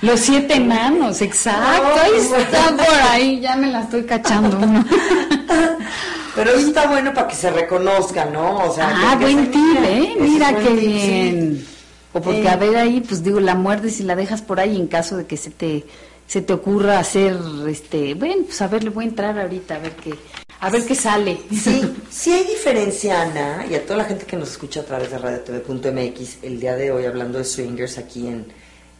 [0.00, 2.00] Los siete enanos, exacto.
[2.02, 4.58] Ahí está por ahí, ya me la estoy cachando.
[6.34, 8.58] Pero eso está bueno para que se reconozca, ¿no?
[8.68, 10.14] O sea, ah, que- buen tip, ¿eh?
[10.18, 10.86] Mira qué sí.
[10.86, 11.66] bien.
[12.14, 12.48] O porque Eh.
[12.48, 15.26] a ver ahí, pues digo, la muerdes y la dejas por ahí en caso de
[15.26, 15.84] que se te
[16.26, 17.36] se te ocurra hacer
[17.68, 20.14] este, bueno, pues a ver, le voy a entrar ahorita a ver qué
[20.60, 21.38] a ver qué sale.
[21.50, 25.10] Sí, sí hay diferencia, Ana, y a toda la gente que nos escucha a través
[25.10, 28.46] de radiotv.mx el día de hoy hablando de swingers aquí en,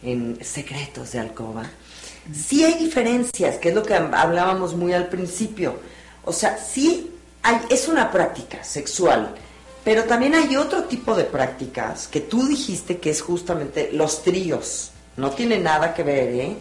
[0.03, 1.69] en Secretos de Alcoba.
[2.33, 5.79] Sí hay diferencias, que es lo que hablábamos muy al principio.
[6.23, 7.11] O sea, sí
[7.41, 9.35] hay, es una práctica sexual,
[9.83, 14.91] pero también hay otro tipo de prácticas que tú dijiste que es justamente los tríos.
[15.17, 16.57] No tiene nada que ver, ¿eh?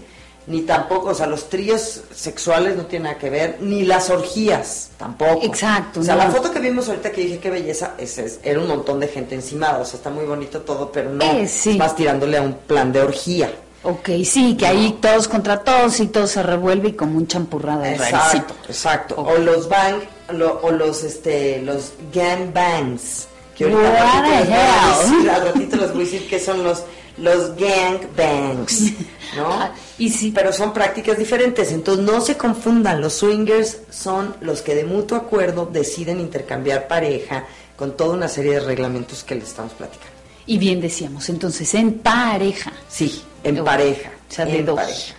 [0.46, 4.90] Ni tampoco, o sea, los tríos sexuales no tienen nada que ver, ni las orgías
[4.98, 5.40] tampoco.
[5.44, 6.24] Exacto, O sea, no.
[6.24, 9.06] la foto que vimos ahorita que dije qué belleza, ese es- era un montón de
[9.06, 11.70] gente encimada, o sea, está muy bonito todo, pero no Eh, sí.
[11.70, 13.52] es más tirándole a un plan de orgía.
[13.84, 17.82] Ok, sí, que ahí todos contra todos y todo se revuelve y como un champurrado
[17.82, 19.14] ahí Exacto, exacto.
[19.20, 19.96] O los bang,
[20.30, 23.26] lo- o los este, los gang bangs,
[23.56, 26.82] Que ahorita al ratito les voy a decir qué son los
[27.22, 28.92] los gang bangs,
[29.36, 29.70] ¿no?
[29.98, 30.32] Y sí.
[30.34, 35.16] Pero son prácticas diferentes, entonces no se confundan, los swingers son los que de mutuo
[35.16, 40.12] acuerdo deciden intercambiar pareja con toda una serie de reglamentos que les estamos platicando.
[40.46, 42.72] Y bien decíamos, entonces en pareja.
[42.88, 44.10] Sí, en pareja.
[44.28, 44.76] O sea, de dos.
[44.76, 45.14] Pareja.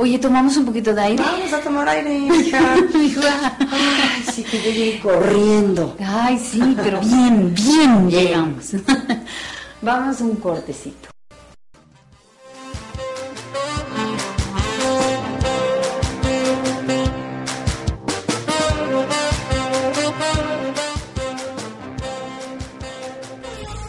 [0.00, 1.22] Oye, tomamos un poquito de aire.
[1.22, 2.74] Vamos a tomar aire, hija.
[3.70, 5.94] Ay, sí que llegué corriendo.
[6.02, 8.70] Ay, sí, pero bien, bien llegamos.
[9.82, 11.08] Vamos a un cortecito.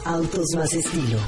[0.06, 1.20] Autos más estilo.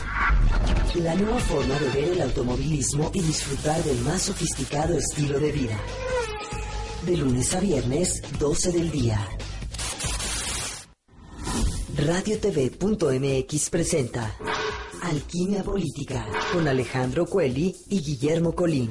[0.96, 5.78] La nueva forma de ver el automovilismo y disfrutar del más sofisticado estilo de vida.
[7.06, 9.28] De lunes a viernes, 12 del día.
[12.06, 14.36] RadioTV.mx presenta
[15.04, 18.90] Alquimia Política con Alejandro Cuelli y Guillermo Colín.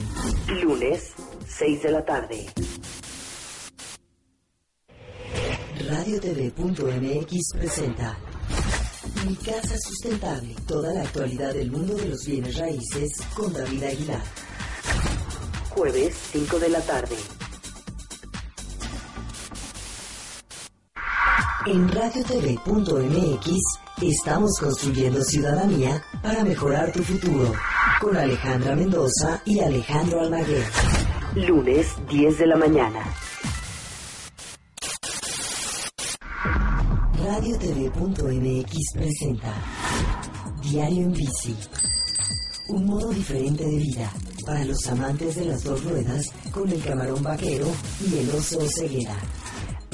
[0.63, 1.13] Lunes,
[1.47, 2.47] 6 de la tarde.
[5.91, 8.19] RadioTV.mx presenta
[9.27, 10.57] Mi Casa Sustentable.
[10.67, 14.23] Toda la actualidad del mundo de los bienes raíces con David Aguilar.
[15.69, 17.17] Jueves, 5 de la tarde.
[21.65, 23.51] En radiotv.mx
[24.01, 27.53] estamos construyendo ciudadanía para mejorar tu futuro.
[28.01, 30.65] Con Alejandra Mendoza y Alejandro Almaguer.
[31.37, 33.01] Lunes 10 de la mañana.
[37.25, 39.55] RadioTV.mx presenta
[40.63, 41.57] Diario en Bici.
[42.71, 44.13] Un modo diferente de vida
[44.45, 47.67] para los amantes de las dos ruedas con el camarón vaquero
[48.11, 49.17] y el oso ceguera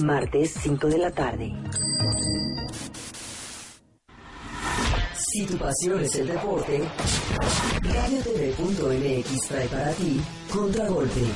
[0.01, 1.53] martes 5 de la tarde.
[5.17, 6.83] Si tu pasión es el deporte,
[7.83, 11.27] RadioTV.mx trae para ti Contragolpe.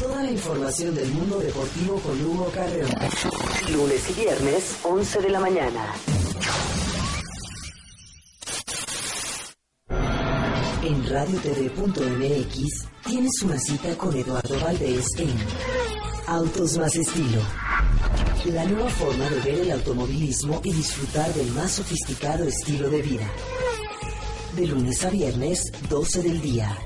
[0.00, 2.90] Toda la información del mundo deportivo con Hugo Carreón.
[3.72, 5.94] Lunes y viernes, 11 de la mañana.
[10.82, 15.34] En RadioTV.mx tienes una cita con Eduardo Valdés en
[16.26, 17.69] Autos más Estilo
[18.46, 23.30] la nueva forma de ver el automovilismo y disfrutar del más sofisticado estilo de vida.
[24.56, 26.76] De lunes a viernes, 12 del día.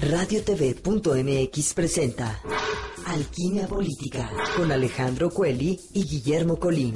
[0.00, 2.40] RadioTV.mx presenta
[3.06, 6.94] Alquimia Política con Alejandro Cuelli y Guillermo Colín.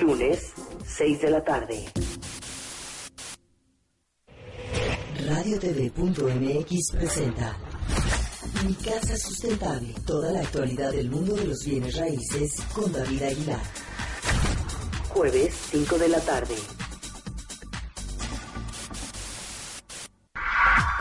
[0.00, 0.52] Lunes,
[0.86, 1.84] 6 de la tarde.
[5.26, 7.56] RadioTV.mx presenta
[8.64, 9.94] mi casa sustentable.
[10.06, 13.62] Toda la actualidad del mundo de los bienes raíces con David Aguilar.
[15.08, 16.54] Jueves, 5 de la tarde.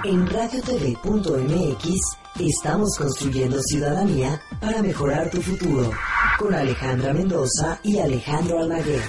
[0.04, 5.92] En radiotv.mx estamos construyendo ciudadanía para mejorar tu futuro.
[6.40, 9.02] Con Alejandra Mendoza y Alejandro Almaguer.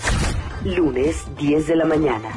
[0.65, 2.31] Lunes, 10 de la mañana.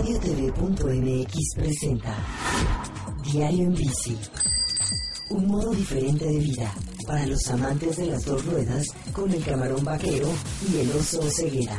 [0.00, 2.16] RadioTV.mx presenta
[3.22, 4.16] Diario en Bici.
[5.28, 6.72] Un modo diferente de vida
[7.06, 10.26] para los amantes de las dos ruedas con el camarón vaquero
[10.72, 11.76] y el oso ceguera.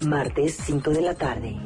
[0.00, 1.56] Martes 5 de la tarde.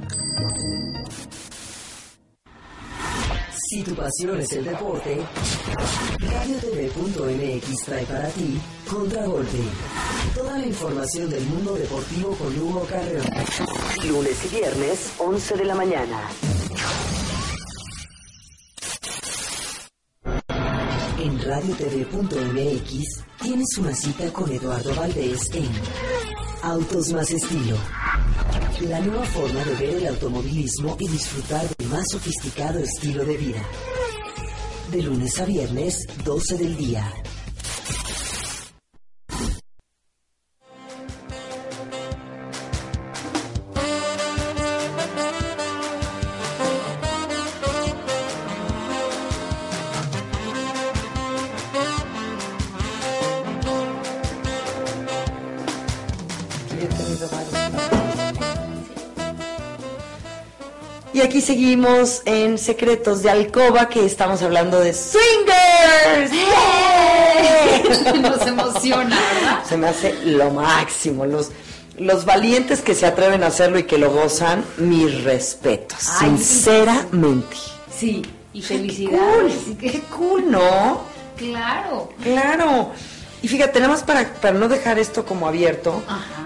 [3.69, 5.19] Si tu pasión es el deporte,
[6.21, 8.57] RadioTV.mx trae para ti
[8.89, 9.65] Contragolpe.
[10.33, 13.27] Toda la información del mundo deportivo con Hugo Carreón.
[14.09, 16.29] Lunes y viernes, 11 de la mañana.
[21.21, 25.71] En radiotv.mx tienes una cita con Eduardo Valdés en
[26.63, 27.77] Autos más Estilo.
[28.81, 33.63] La nueva forma de ver el automovilismo y disfrutar del más sofisticado estilo de vida.
[34.91, 37.09] De lunes a viernes, 12 del día.
[61.33, 66.31] Aquí seguimos en Secretos de Alcoba, que estamos hablando de swingers.
[68.21, 69.65] Nos emociona, ¿verdad?
[69.67, 71.25] Se me hace lo máximo.
[71.25, 71.49] Los,
[71.97, 76.01] los valientes que se atreven a hacerlo y que lo gozan, mis respetos.
[76.01, 77.57] sinceramente.
[77.99, 78.21] Sí,
[78.53, 79.55] y felicidades.
[79.81, 81.01] Qué cool, ¿no?
[81.39, 82.11] Claro.
[82.23, 82.91] Claro.
[83.41, 86.03] Y fíjate, nada más para, para no dejar esto como abierto,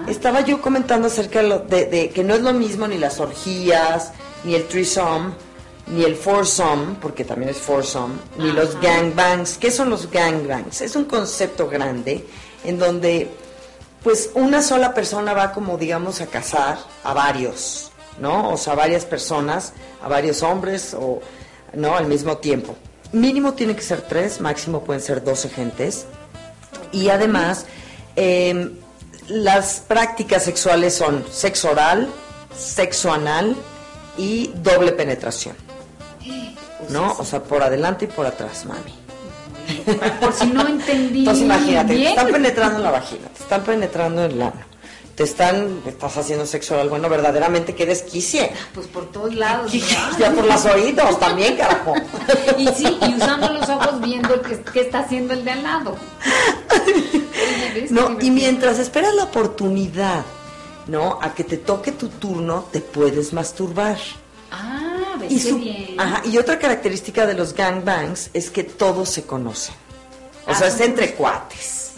[0.06, 3.18] estaba yo comentando acerca de, lo- de- de que no es lo mismo ni las
[3.18, 4.12] orgías,
[4.44, 5.32] ni el threesome,
[5.86, 9.58] ni el foursome, porque también es foursome, ni los gangbangs.
[9.58, 10.80] ¿Qué son los gangbangs?
[10.80, 12.26] Es un concepto grande
[12.64, 13.30] en donde
[14.02, 18.50] pues una sola persona va como digamos a casar a varios, ¿no?
[18.50, 19.72] O sea, varias personas,
[20.02, 21.20] a varios hombres o
[21.74, 22.76] no al mismo tiempo.
[23.12, 26.06] Mínimo tiene que ser tres, máximo pueden ser 12 gentes.
[26.92, 27.66] Y además,
[28.16, 28.70] eh,
[29.28, 32.08] las prácticas sexuales son sexo oral,
[32.56, 33.56] sexo anal
[34.16, 35.56] y doble penetración.
[36.90, 37.16] ¿No?
[37.18, 38.94] O sea, por adelante y por atrás, mami.
[40.20, 44.24] Por si no entendí Entonces imagínate, te están penetrando en la vagina, te están penetrando
[44.24, 44.60] en el ano,
[45.16, 48.52] te están, estás haciendo sexo oral, bueno, verdaderamente que desquicie.
[48.74, 49.72] Pues por todos lados.
[49.72, 50.18] ¿verdad?
[50.18, 51.94] ya por los oídos también, carajo.
[52.58, 55.96] Y sí, y usando los ojos viendo qué, qué está haciendo el de al lado.
[57.90, 60.24] No, y mientras esperas la oportunidad,
[60.88, 61.18] ¿no?
[61.22, 63.96] A que te toque tu turno, te puedes masturbar.
[64.50, 65.98] Ah, ves Y, su- bien.
[65.98, 69.74] ajá, y otra característica de los gangbangs es que todos se conocen.
[70.46, 71.92] O Ah, sea, es son entre cuates.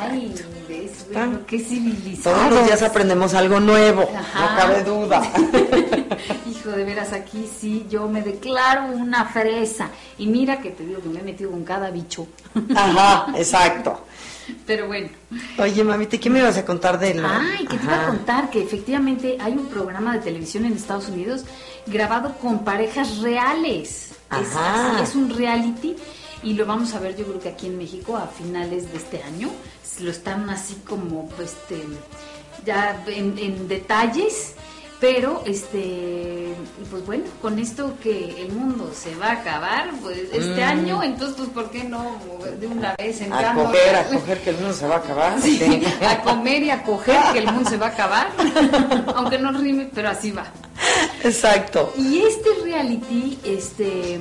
[0.00, 0.32] Ay,
[0.68, 1.04] ves, Ah.
[1.12, 2.36] bueno, qué civilizado.
[2.36, 4.40] Todos los días aprendemos algo nuevo, Ajá.
[4.40, 5.22] no cabe duda.
[6.50, 9.88] Hijo, de veras, aquí sí, yo me declaro una fresa.
[10.18, 12.26] Y mira que te digo que me he metido con cada bicho.
[12.74, 14.04] Ajá, exacto.
[14.66, 15.08] Pero bueno.
[15.58, 17.22] Oye, mamita, ¿qué me ibas a contar de él?
[17.24, 21.08] Ay, que te iba a contar que efectivamente hay un programa de televisión en Estados
[21.08, 21.44] Unidos
[21.86, 24.12] grabado con parejas reales.
[24.30, 24.96] Es, Ajá.
[24.96, 25.96] así, es un reality
[26.42, 29.22] y lo vamos a ver yo creo que aquí en México a finales de este
[29.22, 29.50] año.
[30.00, 31.84] Lo están así como pues, este
[32.64, 34.54] ya en, en detalles,
[35.00, 36.54] pero este
[36.90, 40.68] pues bueno, con esto que el mundo se va a acabar pues este Mm.
[40.68, 42.16] año, entonces pues por qué no
[42.60, 45.40] de una vez A entrando coger, a coger que el mundo se va a acabar.
[45.40, 45.82] Sí.
[46.06, 48.28] a comer y a coger que el mundo se va a acabar.
[49.14, 50.46] Aunque no rime, pero así va.
[51.22, 51.92] Exacto.
[51.96, 54.18] Y este reality, este,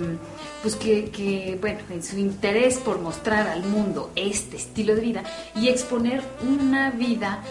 [0.62, 5.24] pues que, que, bueno, en su interés por mostrar al mundo este estilo de vida
[5.56, 7.42] y exponer una vida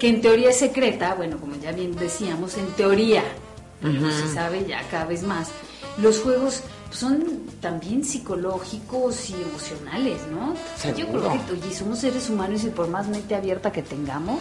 [0.00, 3.22] que en teoría es secreta, bueno, como ya bien decíamos, en teoría,
[3.82, 5.50] se sabe ya cada vez más,
[5.98, 10.54] los juegos son también psicológicos y emocionales, ¿no?
[10.54, 11.20] Yo Seguro.
[11.20, 14.40] creo que, oye, somos seres humanos y por más mente abierta que tengamos,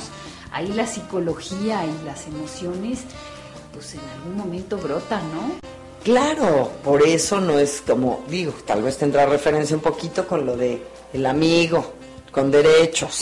[0.51, 3.01] ahí la psicología y las emociones,
[3.73, 5.51] pues en algún momento brotan, ¿no?
[6.03, 10.55] Claro, por eso no es como, digo, tal vez tendrá referencia un poquito con lo
[10.55, 11.93] de el amigo,
[12.31, 13.21] con derechos.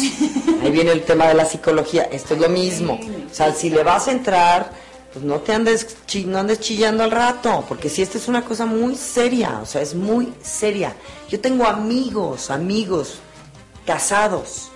[0.63, 2.03] Ahí viene el tema de la psicología.
[2.11, 2.99] Esto es lo mismo.
[3.31, 4.71] O sea, si le vas a entrar,
[5.13, 8.65] pues no te andes, no andes chillando al rato, porque si esta es una cosa
[8.65, 10.95] muy seria, o sea, es muy seria.
[11.29, 13.19] Yo tengo amigos, amigos
[13.85, 14.69] casados,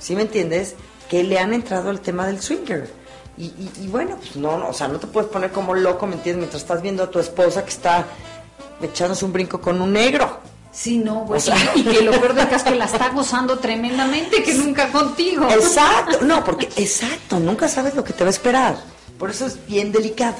[0.00, 0.74] ¿sí me entiendes?
[1.08, 2.90] Que le han entrado al tema del swinger.
[3.36, 6.06] Y, y- y bueno, pues no, no, o sea, no te puedes poner como loco,
[6.06, 6.40] ¿me entiendes?
[6.42, 8.06] Mientras estás viendo a tu esposa que está
[8.82, 10.38] echándose un brinco con un negro.
[10.74, 13.08] Sí, no, pues, O sea- y que lo peor del caso es que la está
[13.14, 15.48] gozando tremendamente, que nunca contigo.
[15.48, 18.76] Exacto, no, porque exacto, nunca sabes lo que te va a esperar.
[19.18, 20.34] Por eso es bien delicado,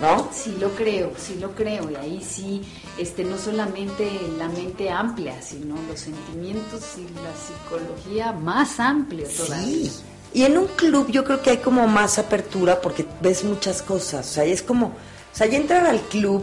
[0.00, 0.28] ¿no?
[0.32, 2.62] Sí lo creo, sí lo creo, y ahí sí,
[2.98, 9.90] este, no solamente la mente amplia, sino los sentimientos y la psicología más amplia todavía.
[9.90, 9.92] Sí.
[10.32, 14.26] Y en un club yo creo que hay como más apertura porque ves muchas cosas.
[14.28, 14.92] O sea, es como, o
[15.36, 16.42] sea, ya entrar al club,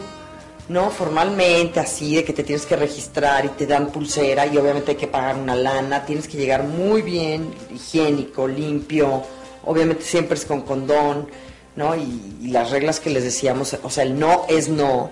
[0.68, 0.90] ¿no?
[0.90, 4.96] Formalmente, así, de que te tienes que registrar y te dan pulsera y obviamente hay
[4.96, 9.22] que pagar una lana, tienes que llegar muy bien, higiénico, limpio,
[9.64, 11.28] obviamente siempre es con condón,
[11.76, 11.94] ¿no?
[11.96, 15.10] Y, y las reglas que les decíamos, o sea, el no es no,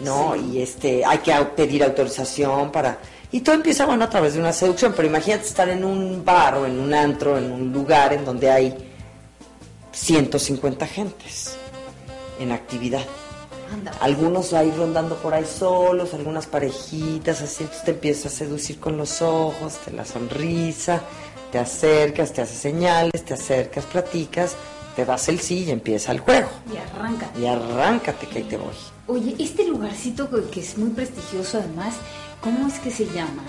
[0.00, 0.36] ¿no?
[0.36, 2.98] Y este, hay que pedir autorización para...
[3.32, 6.56] Y todo empieza, bueno, a través de una seducción, pero imagínate estar en un bar
[6.56, 8.74] o en un antro, en un lugar en donde hay
[9.92, 11.56] 150 gentes
[12.40, 13.04] en actividad.
[14.00, 18.96] Algunos ahí rondando por ahí solos, algunas parejitas, así, entonces te empiezas a seducir con
[18.96, 21.00] los ojos, te la sonrisa,
[21.52, 24.56] te acercas, te haces señales, te acercas, platicas,
[24.96, 26.48] te das el sí y empieza el juego.
[26.72, 27.30] Y arranca.
[27.38, 28.74] Y arráncate que ahí te voy.
[29.06, 31.94] Oye, este lugarcito que es muy prestigioso además,
[32.40, 33.42] ¿cómo es que se llama?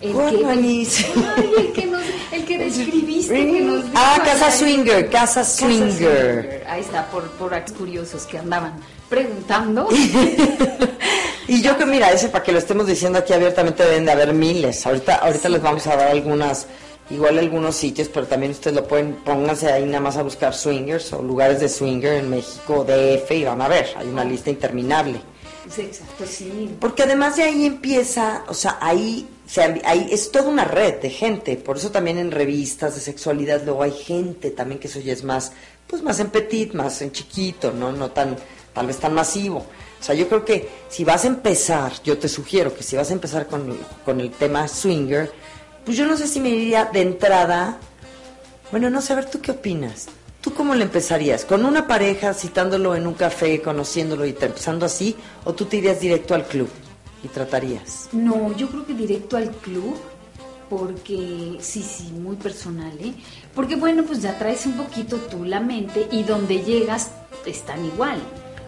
[0.00, 5.08] El ¿Cuál, que, el que, nos, el que describiste, que nos dijo Ah, Casa Swinger,
[5.08, 6.64] Casa Swinger.
[6.68, 8.74] Ahí está, por, por curiosos que andaban
[9.08, 9.88] preguntando.
[11.48, 14.32] Y yo que mira, ese para que lo estemos diciendo aquí abiertamente deben de haber
[14.32, 14.84] miles.
[14.84, 16.66] Ahorita, ahorita les vamos a dar algunas,
[17.08, 21.12] igual algunos sitios, pero también ustedes lo pueden, pónganse ahí nada más a buscar swingers
[21.12, 25.20] o lugares de swinger en México, DF, y van a ver, hay una lista interminable.
[25.70, 26.76] Sí, exacto, sí.
[26.80, 31.10] Porque además de ahí empieza, o sea, ahí, se, ahí es toda una red de
[31.10, 31.56] gente.
[31.56, 35.24] Por eso también en revistas de sexualidad luego hay gente también que eso ya es
[35.24, 35.52] más,
[35.86, 37.92] pues más en petit, más en chiquito, ¿no?
[37.92, 38.36] No tan,
[38.72, 39.66] tal vez tan masivo.
[40.00, 43.10] O sea, yo creo que si vas a empezar, yo te sugiero que si vas
[43.10, 45.32] a empezar con, con el tema swinger,
[45.84, 47.78] pues yo no sé si me iría de entrada,
[48.70, 50.08] bueno, no sé, a ver, ¿tú qué opinas?
[50.46, 51.44] ¿Tú cómo le empezarías?
[51.44, 55.16] ¿Con una pareja, citándolo en un café, conociéndolo y empezando así?
[55.42, 56.68] ¿O tú te irías directo al club
[57.24, 58.08] y tratarías?
[58.12, 59.96] No, yo creo que directo al club,
[60.70, 63.12] porque sí, sí, muy personal, ¿eh?
[63.56, 67.10] Porque bueno, pues ya traes un poquito tú la mente y donde llegas
[67.44, 68.20] están igual.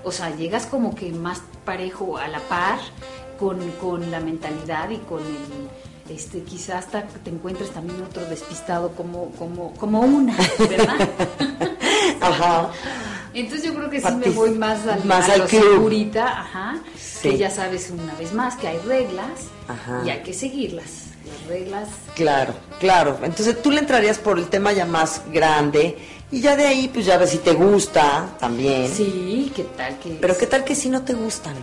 [0.03, 2.81] O sea, llegas como que más parejo a la par
[3.39, 8.91] con, con la mentalidad y con el, este, quizás hasta te encuentres también otro despistado
[8.97, 11.09] como, como, como una, ¿verdad?
[12.29, 12.71] Ajá.
[13.35, 15.63] Entonces yo creo que sí me voy más al, Más a al lo club.
[15.75, 17.31] segurita, ajá, Sí.
[17.31, 19.29] que ya sabes una vez más que hay reglas
[19.69, 20.03] Ajá.
[20.05, 20.87] y hay que seguirlas.
[21.27, 23.19] Las reglas Claro, claro.
[23.23, 25.99] Entonces tú le entrarías por el tema ya más grande
[26.33, 28.91] y ya de ahí pues ya ves si te gusta también.
[28.91, 31.55] Sí, ¿qué tal que Pero qué tal que si no te gustan.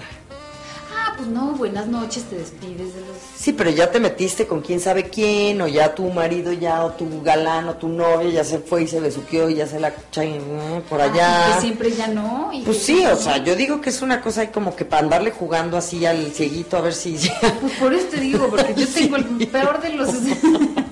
[1.17, 4.79] Pues no, buenas noches, te despides de los Sí, pero ya te metiste con quién
[4.79, 8.59] sabe quién, o ya tu marido ya, o tu galán, o tu novio ya se
[8.59, 11.53] fue y se besuqueó y ya se la eh, por Ah, y allá.
[11.55, 12.51] que siempre ya no.
[12.51, 15.03] y Pues sí, o sea, yo digo que es una cosa ahí como que para
[15.03, 17.17] andarle jugando así al cieguito a ver si...
[17.61, 20.09] Pues por eso te digo, porque yo tengo el peor de los.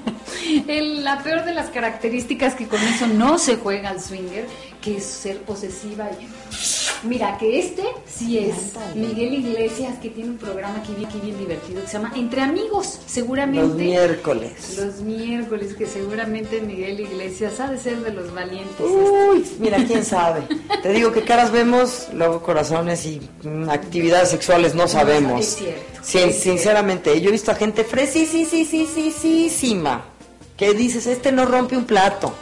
[0.78, 4.46] el- la peor de las características que con eso no se juega al swinger,
[4.82, 6.10] que es ser posesiva.
[6.20, 6.28] y-
[7.08, 8.56] Mira, que este sí es
[8.96, 12.40] Miguel Iglesias, que tiene un programa aquí bien, aquí bien divertido que se llama Entre
[12.40, 13.68] Amigos, seguramente.
[13.68, 14.78] Los miércoles.
[14.78, 18.80] Los miércoles, que seguramente Miguel Iglesias ha de ser de los valientes.
[18.80, 20.44] Uy, mira, quién sabe.
[20.82, 25.42] Te digo que caras vemos, luego corazones y mm, actividades sexuales no sabemos.
[25.42, 30.06] Es cierto, Sí, es sinceramente, yo he visto a gente fresísima
[30.58, 32.34] que dices, este no rompe un plato.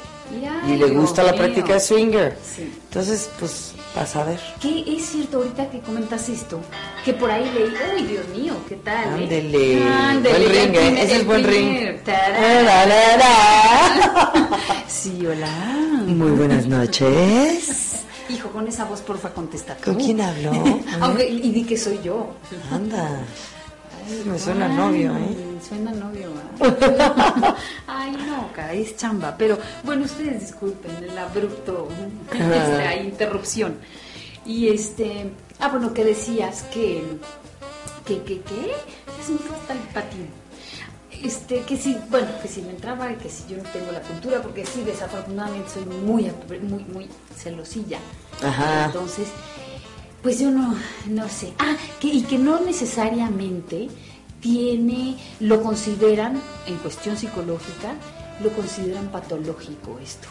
[0.68, 1.42] Y, le gusta la mío.
[1.42, 2.38] práctica de swinger.
[2.42, 2.72] Sí.
[2.88, 4.40] Entonces, pues, vas a ver.
[4.62, 6.62] Que es cierto ahorita que comentas esto,
[7.04, 9.20] que por ahí leí, uy Dios mío, ¿qué tal?
[9.20, 9.24] eh?
[9.24, 9.84] Ándele.
[9.90, 10.94] Ándele, Buen ring, ¿eh?
[11.04, 12.04] Ese es el buen ring.
[12.06, 12.68] Tarán.
[14.88, 15.48] Sí, hola.
[16.06, 18.04] Muy buenas noches.
[18.30, 19.86] Hijo, con esa voz porfa contesta tú.
[19.92, 20.52] ¿Con quién habló?
[21.02, 22.36] Aunque, y di que soy yo.
[22.72, 23.22] Anda.
[24.26, 25.60] Me suena novio, ¿eh?
[25.68, 26.30] Suena novio.
[26.60, 27.56] ¿ah?
[27.88, 29.36] Ay, no, cara, es chamba.
[29.38, 31.88] Pero bueno, ustedes disculpen el abrupto,
[32.34, 33.78] esta interrupción.
[34.46, 37.04] Y este, ah, bueno, que decías que,
[38.06, 38.76] que, que, que,
[39.30, 40.28] me fue hasta el patín.
[41.24, 44.02] Este, que si, bueno, que si me entraba y que si yo no tengo la
[44.02, 46.32] cultura, porque sí, desafortunadamente soy muy,
[46.62, 48.00] muy, muy celosilla.
[48.42, 48.86] Ajá.
[48.86, 49.28] Entonces,
[50.22, 50.76] pues yo no,
[51.08, 51.54] no sé.
[51.60, 53.90] Ah, que, y que no necesariamente
[54.40, 57.96] tiene, lo consideran, en cuestión psicológica,
[58.44, 60.28] lo consideran patológico esto.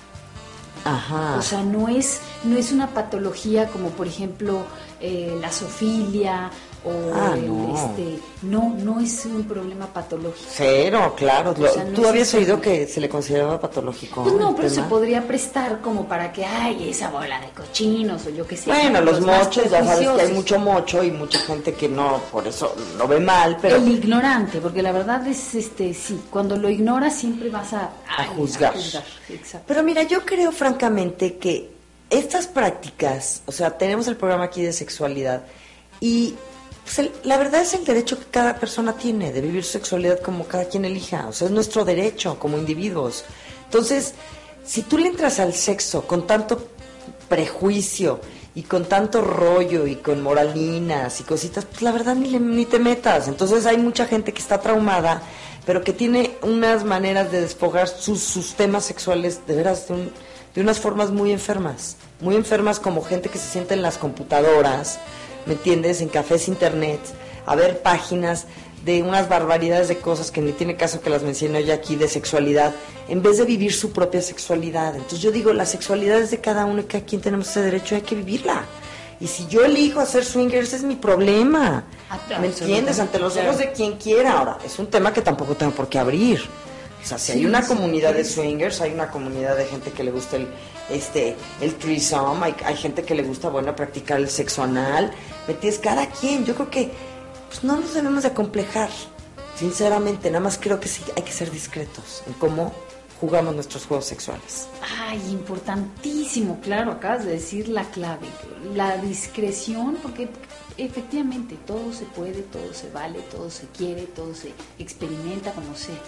[0.84, 1.36] Ajá.
[1.36, 4.64] O sea, no es, no es una patología como por ejemplo
[5.00, 6.50] eh, la zoofilia
[6.84, 7.74] o Ah, no.
[7.74, 10.48] este, no, no es un problema patológico.
[10.50, 11.54] Cero, claro.
[11.58, 14.22] Lo- sea, no ¿Tú habías oído que se le consideraba patológico?
[14.22, 18.30] Pues no, pero se podría prestar como para que, ay, esa bola de cochinos o
[18.30, 18.70] yo qué sé.
[18.70, 22.18] Bueno, los más mochos, ya sabes que hay mucho mocho y mucha gente que no,
[22.32, 26.56] por eso lo ve mal, pero El ignorante, porque la verdad es, este, sí, cuando
[26.56, 28.74] lo ignoras siempre vas a, A ay, juzgar.
[28.76, 29.64] Exacto.
[29.66, 31.70] Pero mira, yo creo francamente que
[32.08, 35.42] estas prácticas, o sea, tenemos el programa aquí de sexualidad
[36.00, 36.34] y
[36.94, 40.44] pues, la verdad es el derecho que cada persona tiene de vivir su sexualidad como
[40.46, 43.24] cada quien elija, o sea, es nuestro derecho como individuos.
[43.64, 44.14] Entonces,
[44.64, 46.68] si tú le entras al sexo con tanto
[47.28, 48.20] prejuicio
[48.54, 52.66] y con tanto rollo y con moralinas y cositas, pues la verdad ni, le- ni
[52.66, 53.28] te metas.
[53.28, 55.22] Entonces hay mucha gente que está traumada,
[55.66, 60.10] pero que tiene unas maneras de despojar sus, sus temas sexuales de veras de,
[60.54, 61.96] de unas formas muy enfermas.
[62.20, 64.98] Muy enfermas como gente que se sienta en las computadoras,
[65.46, 66.00] ¿me entiendes?
[66.00, 67.00] En cafés internet,
[67.46, 68.46] a ver páginas
[68.84, 72.08] de unas barbaridades de cosas que ni tiene caso que las mencione yo aquí de
[72.08, 72.74] sexualidad,
[73.08, 74.94] en vez de vivir su propia sexualidad.
[74.94, 77.94] Entonces yo digo, la sexualidad es de cada uno y cada quien tenemos ese derecho
[77.94, 78.64] y hay que vivirla.
[79.20, 81.84] Y si yo elijo hacer swingers, ese es mi problema.
[82.40, 82.98] ¿Me entiendes?
[83.00, 84.38] Ante los ojos de quien quiera.
[84.38, 86.40] Ahora, es un tema que tampoco tengo por qué abrir.
[87.02, 90.04] O sea, si hay una sí, comunidad de swingers, hay una comunidad de gente que
[90.04, 90.48] le gusta el,
[90.90, 95.10] este, el threesome, hay, hay gente que le gusta, bueno, practicar el sexo anal.
[95.46, 95.80] ¿Me entiendes?
[95.80, 96.44] Cada quien.
[96.44, 96.90] Yo creo que
[97.48, 98.90] pues, no nos debemos de acomplejar.
[99.56, 102.72] Sinceramente, nada más creo que sí hay que ser discretos en cómo
[103.20, 104.66] jugamos nuestros juegos sexuales.
[104.98, 108.26] Ay, importantísimo, claro, acabas de decir la clave,
[108.74, 110.28] la discreción, porque
[110.78, 116.00] efectivamente, todo se puede, todo se vale, todo se quiere, todo se experimenta como sea.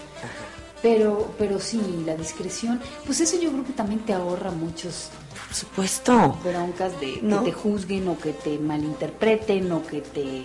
[0.83, 5.09] Pero, pero sí, la discreción, pues eso yo creo que también te ahorra muchos
[5.47, 6.37] Por supuesto.
[6.43, 7.43] broncas de No.
[7.43, 10.43] que te juzguen o que te malinterpreten o que te...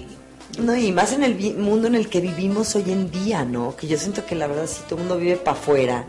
[0.62, 3.76] No, y más en el mundo en el que vivimos hoy en día, ¿no?
[3.76, 6.04] Que yo siento que la verdad si todo el mundo vive para afuera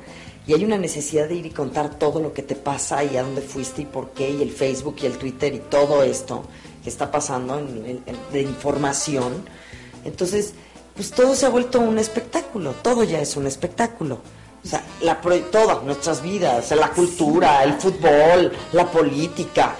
[0.48, 3.24] y hay una necesidad de ir y contar todo lo que te pasa y a
[3.24, 6.44] dónde fuiste y por qué y el Facebook y el Twitter y todo esto
[6.84, 9.44] que está pasando en- en- en- de información,
[10.06, 10.54] entonces
[11.00, 14.20] pues todo se ha vuelto un espectáculo, todo ya es un espectáculo.
[14.62, 19.76] O sea, la pro- todas nuestras vidas, la cultura, el fútbol, la política.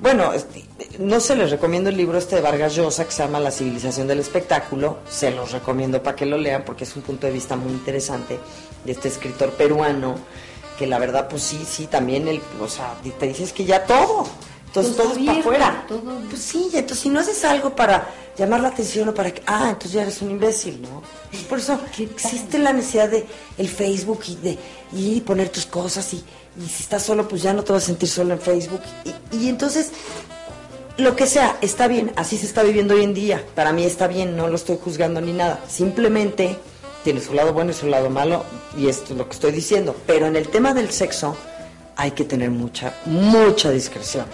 [0.00, 0.64] Bueno, este,
[0.98, 4.08] no se les recomiendo el libro este de Vargas Llosa que se llama La civilización
[4.08, 4.98] del espectáculo.
[5.08, 8.40] Se los recomiendo para que lo lean porque es un punto de vista muy interesante
[8.84, 10.16] de este escritor peruano
[10.76, 14.26] que la verdad pues sí, sí, también el, o sea, te dices que ya todo.
[14.80, 15.84] Entonces Todo todo, es para afuera.
[15.88, 19.42] todo- Pues sí, entonces si no haces algo para llamar la atención o para que,
[19.46, 21.02] ah, entonces ya eres un imbécil, ¿no?
[21.30, 23.26] Pues por eso ¿Qué existe la necesidad de
[23.58, 24.58] el Facebook y de
[24.92, 26.16] y poner tus cosas y,
[26.62, 28.80] y si estás solo pues ya no te vas a sentir solo en Facebook
[29.32, 29.90] y, y entonces
[30.98, 33.44] lo que sea, está bien, así se está viviendo hoy en día.
[33.54, 35.60] Para mí está bien, no lo estoy juzgando ni nada.
[35.68, 36.56] Simplemente
[37.04, 38.44] tiene su lado bueno y su lado malo,
[38.76, 39.94] y esto es lo que estoy diciendo.
[40.06, 41.36] Pero en el tema del sexo
[41.96, 44.24] hay que tener mucha, mucha discreción.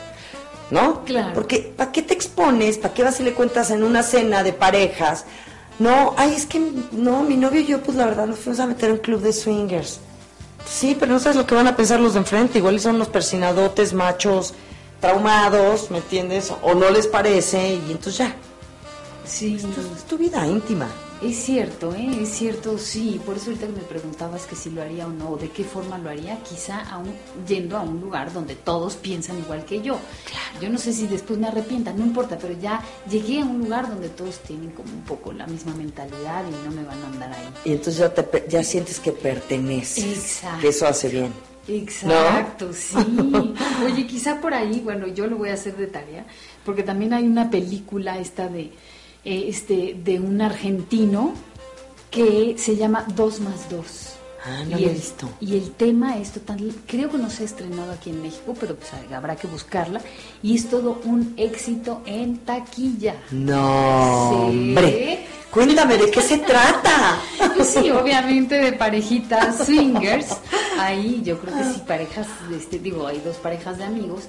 [0.72, 1.04] ¿No?
[1.04, 1.34] Claro.
[1.34, 2.78] Porque ¿para qué te expones?
[2.78, 5.26] ¿Para qué vas y le cuentas en una cena de parejas?
[5.78, 6.62] No, ay, es que
[6.92, 9.20] no, mi novio y yo, pues la verdad, nos fuimos a meter en un club
[9.20, 10.00] de swingers.
[10.66, 12.56] Sí, pero no sabes lo que van a pensar los de enfrente.
[12.56, 14.54] Igual son unos persinadotes, machos,
[14.98, 16.50] traumados, ¿me entiendes?
[16.62, 18.34] O no les parece y entonces ya.
[19.26, 20.88] Sí, Esto es tu vida íntima.
[21.22, 22.22] Es cierto, ¿eh?
[22.22, 23.20] es cierto, sí.
[23.24, 25.64] Por eso ahorita que me preguntabas que si lo haría o no, o de qué
[25.64, 27.12] forma lo haría, quizá aún
[27.46, 29.98] yendo a un lugar donde todos piensan igual que yo.
[30.60, 33.88] Yo no sé si después me arrepienta, no importa, pero ya llegué a un lugar
[33.88, 37.32] donde todos tienen como un poco la misma mentalidad y no me van a andar
[37.32, 37.48] ahí.
[37.64, 40.04] Y entonces ya, te, ya sientes que perteneces.
[40.04, 40.60] Exacto.
[40.60, 41.32] Que eso hace bien.
[41.68, 42.96] Exacto, sí.
[43.84, 46.26] Oye, quizá por ahí, bueno, yo lo voy a hacer de tarea,
[46.64, 48.72] porque también hay una película esta de
[49.24, 51.34] eh, este de un argentino
[52.10, 54.08] que se llama Dos más Dos.
[54.44, 55.28] Ah, no y lo he el, visto.
[55.40, 58.74] Y el tema es total, creo que no se ha estrenado aquí en México, pero
[58.74, 60.00] pues habrá que buscarla.
[60.42, 63.14] Y es todo un éxito en taquilla.
[63.30, 64.36] No, Sí.
[64.58, 65.26] hombre.
[65.52, 67.20] Cuéntame, ¿de qué se trata?
[67.54, 70.38] Pues sí, obviamente de parejitas swingers.
[70.78, 74.24] Ahí yo creo que sí, parejas, este, digo, hay dos parejas de amigos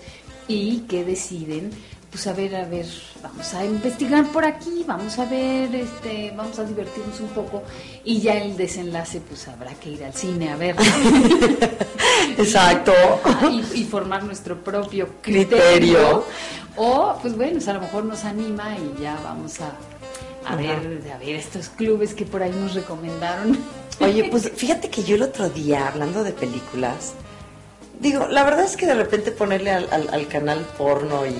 [0.47, 1.71] y que deciden,
[2.13, 2.85] pues a ver, a ver,
[3.23, 7.63] vamos a investigar por aquí, vamos a ver, este, vamos a divertirnos un poco
[8.05, 10.75] y ya el desenlace, pues habrá que ir al cine a ver.
[12.37, 12.93] Exacto.
[13.51, 15.57] y, y formar nuestro propio criterio.
[15.57, 16.23] Criterio.
[16.75, 19.73] O, pues bueno, pues a lo mejor nos anima y ya vamos a, a
[20.53, 20.55] Ajá.
[20.55, 23.57] ver, a ver estos clubes que por ahí nos recomendaron.
[23.99, 27.13] Oye, pues fíjate que yo el otro día, hablando de películas,
[27.99, 31.35] digo, la verdad es que de repente ponerle al, al- al canal porno y,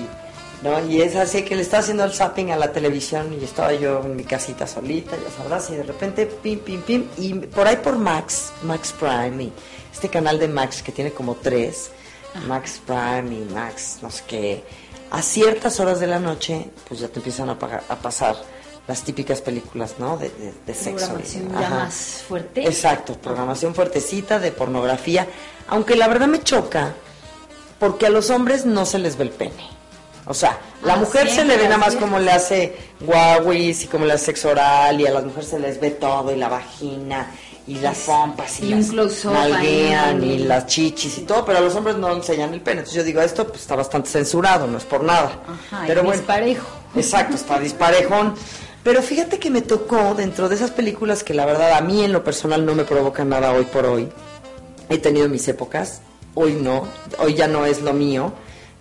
[0.64, 0.84] ¿no?
[0.90, 4.00] Y es así que le estaba haciendo el zapping a la televisión y estaba yo
[4.02, 7.76] en mi casita solita, ya sabrás, y de repente pim, pim, pim, y por ahí
[7.76, 9.52] por Max, Max Prime, y
[9.92, 11.90] este canal de Max que tiene como tres,
[12.48, 14.64] Max Prime y Max, no sé qué,
[15.10, 18.34] a ciertas horas de la noche, pues ya te empiezan a, pagar- a pasar
[18.88, 20.16] las típicas películas, ¿no?
[20.18, 21.06] De, de, de sexo.
[21.06, 21.94] Programación ya más
[22.26, 22.64] fuerte.
[22.66, 25.26] Exacto, programación fuertecita de pornografía,
[25.68, 26.94] aunque la verdad me choca
[27.78, 29.73] porque a los hombres no se les ve el pene.
[30.26, 33.86] O sea, la Ah, mujer se le ve nada más como le hace guauis y
[33.88, 36.48] como le hace sexo oral y a las mujeres se les ve todo y la
[36.48, 37.30] vagina
[37.66, 41.74] y las pompas y, y las nalguean y las chichis y todo, pero a los
[41.74, 42.80] hombres no enseñan el pene.
[42.80, 45.32] Entonces yo digo, esto pues, está bastante censurado, no es por nada.
[45.70, 46.66] Ajá, pero bueno, disparejo.
[46.94, 48.34] Exacto, está disparejón.
[48.82, 52.12] Pero fíjate que me tocó dentro de esas películas que la verdad a mí en
[52.12, 54.10] lo personal no me provocan nada hoy por hoy.
[54.90, 56.02] He tenido mis épocas,
[56.34, 56.86] hoy no,
[57.18, 58.32] hoy ya no es lo mío,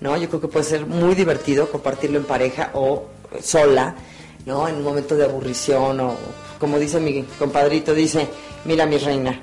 [0.04, 0.18] ¿no?
[0.18, 3.06] Yo creo que puede ser muy divertido compartirlo en pareja o
[3.42, 3.96] sola,
[4.46, 4.68] ¿no?
[4.68, 6.16] En un momento de aburrición o
[6.60, 8.28] como dice mi compadrito, dice,
[8.66, 9.40] mira mi reina,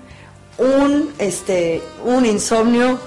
[0.59, 2.99] un este un insomnio,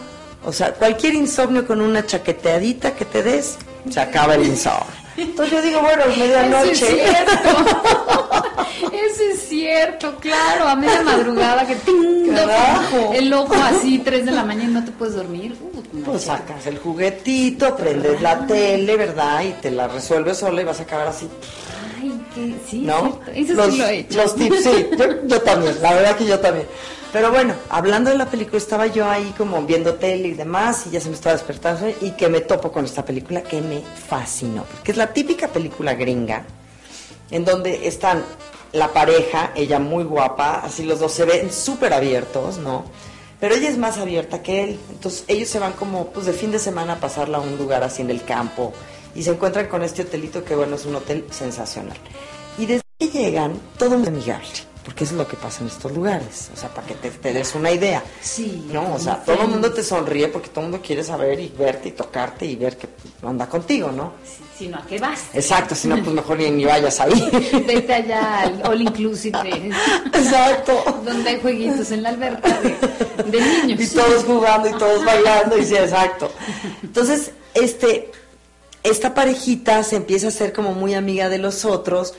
[0.43, 5.02] o sea, cualquier insomnio con una chaqueteadita que te des, se acaba el insomnio.
[5.17, 6.75] Entonces yo digo, bueno, Eso es medianoche.
[6.75, 7.49] cierto.
[8.91, 10.67] Eso es cierto, claro.
[10.67, 12.35] A media madrugada que ting,
[13.13, 15.55] el ojo así, 3 de la mañana y no te puedes dormir.
[15.61, 19.41] Uh, Pues sacas el juguetito, prendes la tele, ¿verdad?
[19.43, 21.27] Y te la resuelves sola y vas a acabar así,
[22.01, 23.19] Ay, que sí, ¿no?
[23.33, 24.17] Eso los, sí lo he hecho.
[24.21, 26.67] los tips, sí, yo, yo también, la verdad que yo también.
[27.13, 30.89] Pero bueno, hablando de la película, estaba yo ahí como viendo tele y demás, y
[30.89, 34.63] ya se me estaba despertando, y que me topo con esta película que me fascinó,
[34.63, 36.43] porque es la típica película gringa,
[37.29, 38.23] en donde están
[38.71, 42.83] la pareja, ella muy guapa, así los dos se ven súper abiertos, ¿no?
[43.39, 46.51] Pero ella es más abierta que él, entonces ellos se van como pues de fin
[46.51, 48.73] de semana a pasarla a un lugar así en el campo,
[49.13, 51.97] y se encuentran con este hotelito que bueno, es un hotel sensacional.
[52.57, 56.49] Y desde que llegan, todo muy amigable porque es lo que pasa en estos lugares,
[56.53, 58.03] o sea, para que te, des una idea.
[58.21, 58.67] Sí.
[58.71, 58.93] ¿No?
[58.93, 61.89] O sea, todo el mundo te sonríe porque todo el mundo quiere saber y verte
[61.89, 62.89] y tocarte y ver que
[63.25, 64.13] anda contigo, ¿no?
[64.25, 65.21] Sí, si no, ¿a qué vas?
[65.33, 67.29] Exacto, si no, pues mejor ni, vayas ahí.
[67.67, 69.71] Vete allá al All Inclusive.
[70.13, 71.01] Exacto.
[71.05, 73.79] Donde hay jueguitos en la alberca de, niños.
[73.79, 76.29] Y todos jugando y todos bailando, y sí, exacto.
[76.81, 78.11] Entonces, este,
[78.83, 82.15] esta parejita se empieza a ser como muy amiga de los otros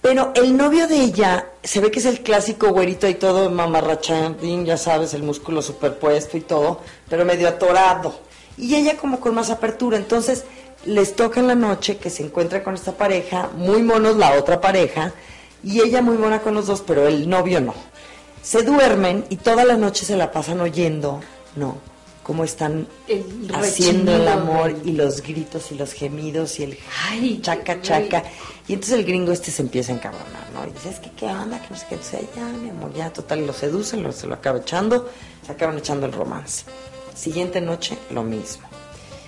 [0.00, 4.64] pero el novio de ella se ve que es el clásico güerito y todo mamarrachadín,
[4.64, 8.14] ya sabes, el músculo superpuesto y todo, pero medio atorado.
[8.56, 9.96] Y ella como con más apertura.
[9.96, 10.44] Entonces
[10.84, 14.60] les toca en la noche que se encuentra con esta pareja, muy monos la otra
[14.60, 15.12] pareja,
[15.62, 17.74] y ella muy mona con los dos, pero el novio no.
[18.42, 21.20] Se duermen y toda la noche se la pasan oyendo,
[21.56, 21.76] no,
[22.28, 22.86] cómo están
[23.54, 28.22] haciendo el amor y los gritos y los gemidos y el Ay, chaca chaca.
[28.68, 30.66] Y entonces el gringo este se empieza a encabronar, ¿no?
[30.66, 31.94] Y dice, es que qué onda, que no sé qué.
[31.94, 35.08] Entonces, ya, mi amor, ya, total, lo seducen, lo, se lo acaba echando,
[35.46, 36.66] se acaban echando el romance.
[37.14, 38.68] Siguiente noche, lo mismo.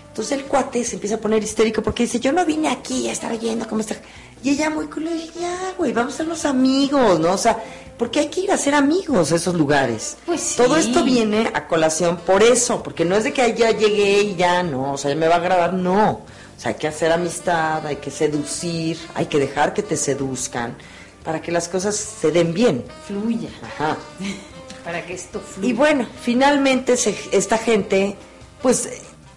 [0.09, 3.13] Entonces el cuate se empieza a poner histérico porque dice, yo no vine aquí a
[3.13, 3.97] estar oyendo cómo está.
[4.43, 7.33] Y ella muy culo, ya, güey, vamos a ser los amigos, ¿no?
[7.33, 7.63] O sea,
[7.99, 10.17] porque hay que ir a ser amigos a esos lugares.
[10.25, 10.57] Pues sí.
[10.57, 14.37] Todo esto viene a colación por eso, porque no es de que ya llegué y
[14.37, 16.11] ya, no, o sea, ya me va a agradar, no.
[16.13, 20.77] O sea, hay que hacer amistad, hay que seducir, hay que dejar que te seduzcan
[21.25, 22.85] para que las cosas se den bien.
[23.07, 23.51] Fluya.
[23.63, 23.97] Ajá.
[24.85, 25.69] para que esto fluya.
[25.69, 26.95] Y bueno, finalmente
[27.33, 28.17] esta gente,
[28.63, 28.89] pues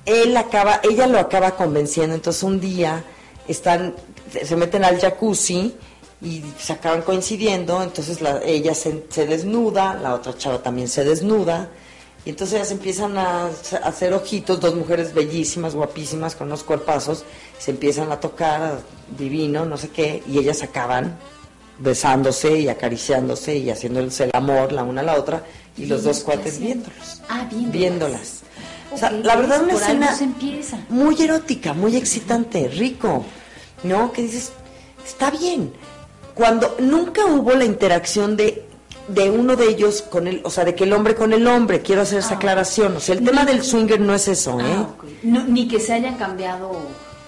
[0.06, 3.04] él acaba, ella lo acaba convenciendo, entonces un día
[3.47, 3.95] están,
[4.43, 5.73] se meten al jacuzzi
[6.21, 11.69] y se acaban coincidiendo, entonces la, ella se, desnuda, la otra chava también se desnuda,
[12.25, 13.49] y entonces ellas empiezan a,
[13.84, 17.25] hacer ojitos, dos mujeres bellísimas, guapísimas, con unos cuerpazos,
[17.59, 18.79] se empiezan a tocar,
[19.17, 21.17] divino, no sé qué, y ellas acaban
[21.79, 25.43] besándose y acariciándose y haciéndose el amor la una a la otra,
[25.75, 27.21] y los dos cuates viéndolos.
[27.27, 27.73] Ah, viéndolas.
[27.73, 28.39] viéndolas.
[28.93, 30.17] o sea, la verdad una escena
[30.88, 33.25] muy erótica, muy excitante, rico,
[33.84, 34.11] ¿no?
[34.11, 34.51] Que dices,
[35.05, 35.73] está bien
[36.34, 38.65] cuando nunca hubo la interacción de
[39.07, 41.81] de uno de ellos con el, o sea, de que el hombre con el hombre,
[41.81, 44.63] quiero hacer esa ah, aclaración, o sea, el tema del swinger no es eso, ¿eh?
[44.63, 44.88] Ah,
[45.45, 46.71] ni que se hayan cambiado,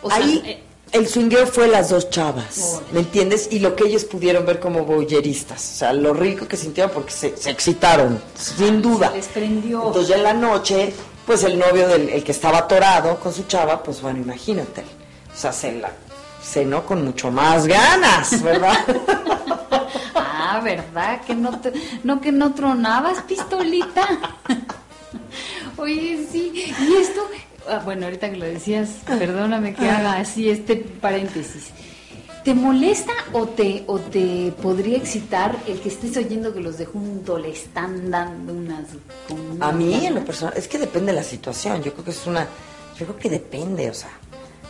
[0.02, 3.50] o Ahí eh, el swinger fue las dos chavas, ¿me entiendes?
[3.52, 7.12] Y lo que ellos pudieron ver como boyeristas, o sea, lo rico que sintieron porque
[7.12, 9.10] se, se excitaron, sin duda.
[9.10, 9.88] Se les prendió.
[9.88, 10.94] Entonces ya en la noche,
[11.26, 15.38] pues el novio del el que estaba atorado con su chava, pues bueno, imagínate, o
[15.38, 15.92] sea, se la
[16.46, 18.78] cenó con mucho más ganas, ¿verdad?
[20.16, 21.22] ah, ¿verdad?
[21.22, 21.60] Que no,
[22.04, 24.08] no que no tronabas, pistolita.
[25.78, 27.22] Oye, sí, y esto,
[27.70, 31.72] ah, bueno, ahorita que lo decías, perdóname que haga así este paréntesis.
[32.46, 36.86] ¿Te molesta o te, o te podría excitar el que estés oyendo que los de
[36.86, 38.86] junto le están dando unas...
[39.60, 41.82] a mí, en lo personal, es que depende de la situación.
[41.82, 42.48] Yo creo que es una...
[43.00, 44.12] Yo creo que depende, o sea,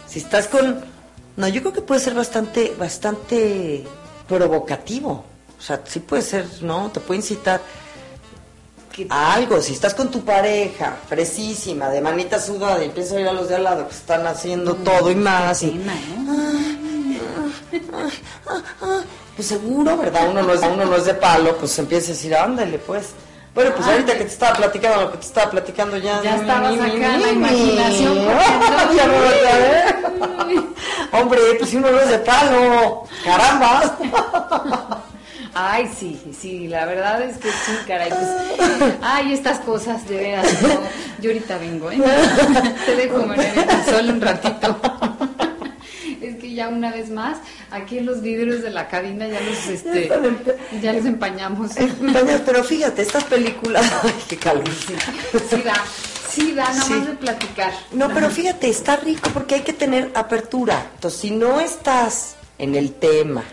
[0.07, 0.95] si estás con
[1.38, 3.83] no, yo creo que puede ser bastante, bastante
[4.27, 5.23] provocativo.
[5.57, 6.91] O sea, sí puede ser, ¿no?
[6.91, 7.61] Te puede incitar
[9.09, 9.61] a algo.
[9.61, 13.49] Si estás con tu pareja, fresísima, de manita sudada, y empiezas a ir a los
[13.49, 15.63] de al lado que están haciendo todo y más.
[15.63, 15.81] y,
[19.36, 20.29] pues seguro, ¿verdad?
[20.29, 23.09] Uno no, es, uno no es de palo, pues empieza a decir, ándale, pues.
[23.53, 26.21] Bueno, pues ahorita que te estaba platicando lo que te estaba platicando ya.
[26.21, 28.17] Ya estabas acá la imaginación.
[31.12, 33.03] Hombre, pues si uno no es de palo.
[33.24, 35.03] Caramba.
[35.53, 40.47] Ay, sí, sí, la verdad es que sí, caray, pues, ay, estas cosas, de veras,
[41.22, 41.97] yo ahorita vengo, ¿eh?
[42.86, 44.78] Te dejo, María, solo un ratito
[46.56, 47.38] ya una vez más,
[47.70, 50.10] aquí en los vidrios de la cabina ya los, este,
[50.82, 51.72] ya los empañamos.
[52.45, 54.68] Pero fíjate, estas películas, ay, qué calor.
[54.70, 54.95] Sí,
[55.49, 55.74] sí da,
[56.38, 57.73] nada más de platicar.
[57.91, 60.91] No, pero fíjate, está rico porque hay que tener apertura.
[60.95, 63.43] Entonces, si no estás en el tema,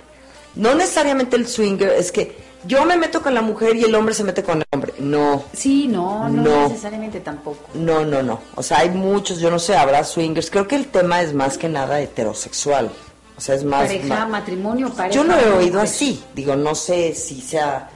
[0.54, 4.14] no necesariamente el swinger, es que yo me meto con la mujer y el hombre
[4.14, 4.94] se mete con el hombre.
[4.98, 5.44] No.
[5.52, 7.68] Sí, no, no, necesariamente tampoco.
[7.74, 8.40] No, no, no.
[8.54, 10.50] O sea, hay muchos, yo no sé, habrá swingers.
[10.50, 12.90] Creo que el tema es más que nada heterosexual.
[13.36, 13.86] O sea, es más...
[13.86, 15.14] Pareja, matrimonio, pareja.
[15.16, 16.22] Yo lo he oído así.
[16.34, 17.90] Digo, no sé si sea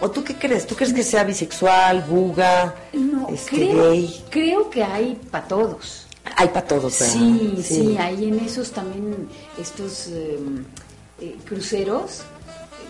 [0.00, 0.66] ¿O tú qué crees?
[0.66, 4.24] ¿Tú crees que sea bisexual, buga, No, este, creo, gay?
[4.30, 6.06] creo que hay para todos.
[6.36, 7.14] Hay para todos, ¿verdad?
[7.14, 9.28] Sí, sí, hay en esos también
[9.58, 10.38] estos eh,
[11.20, 12.20] eh, cruceros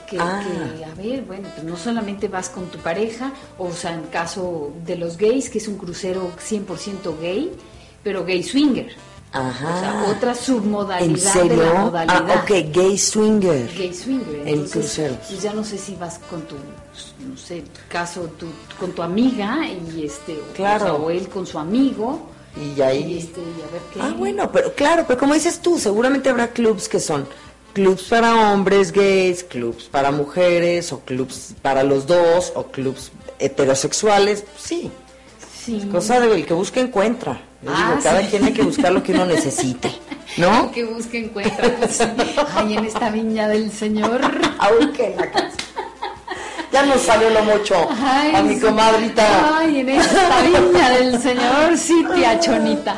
[0.08, 0.42] que, Ah.
[0.76, 4.72] que, a ver, bueno, pues no solamente vas con tu pareja, o sea, en caso
[4.84, 7.52] de los gays, que es un crucero 100% gay,
[8.02, 8.88] pero gay swinger.
[9.32, 9.76] Ajá.
[9.76, 11.74] O sea, otra submodalidad ¿En de la serio?
[11.78, 12.30] modalidad.
[12.30, 13.68] Ah, ok, gay swinger.
[13.76, 14.48] Gay swinger.
[14.48, 15.18] En cruceros.
[15.28, 16.56] Pues ya no sé si vas con tu,
[17.26, 18.46] no sé, tu caso, tu,
[18.78, 20.96] con tu amiga y este, o- Claro.
[20.96, 22.30] o, él con su amigo.
[22.56, 23.04] Y ahí...
[23.14, 24.00] Y este, y a ver qué.
[24.02, 27.26] Ah, bueno, pero claro, pero como dices tú, seguramente habrá clubs que son
[27.72, 34.44] clubs para hombres gays, clubs para mujeres, o clubs para los dos, o clubs heterosexuales.
[34.58, 34.90] Sí,
[35.64, 35.86] Sí.
[35.92, 37.42] cosa de el que busca encuentra.
[37.62, 38.28] Yo Ah, digo, cada sí.
[38.30, 39.90] quien hay que buscar lo que uno necesite,
[40.38, 40.70] ¿no?
[40.72, 41.76] Que busque encuentra.
[41.78, 42.00] Pues.
[42.54, 44.20] Ay, en esta viña del Señor.
[44.58, 45.56] Ay, que la casa.
[46.78, 49.58] Ya nos salió lo mucho Ay, a mi comadrita.
[49.58, 52.96] Ay, en esta viña del Señor, sí, tía Chonita.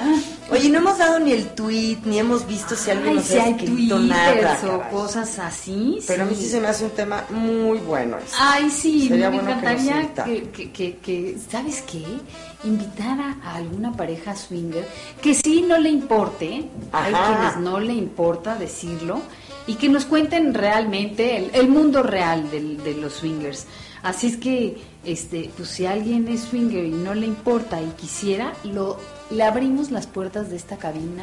[0.50, 3.44] Oye, no hemos dado ni el tweet, ni hemos visto si alguien nos si ha
[3.44, 4.76] hay escrito twitters nada.
[4.76, 5.98] o cosas así.
[6.06, 8.18] Pero a mí sí se me hace un tema muy bueno.
[8.38, 12.02] Ay, sí, Sería me bueno que encantaría que, que, que, que, ¿sabes qué?
[12.64, 14.86] Invitara a alguna pareja swinger
[15.22, 17.36] que sí no le importe, hay Ajá.
[17.38, 19.22] quienes no le importa decirlo,
[19.70, 23.66] y que nos cuenten realmente el, el mundo real del- de los swingers.
[24.02, 28.52] Así es que, este, pues si alguien es swinger y no le importa y quisiera,
[28.64, 28.98] lo,
[29.30, 31.22] le abrimos las puertas de esta cabina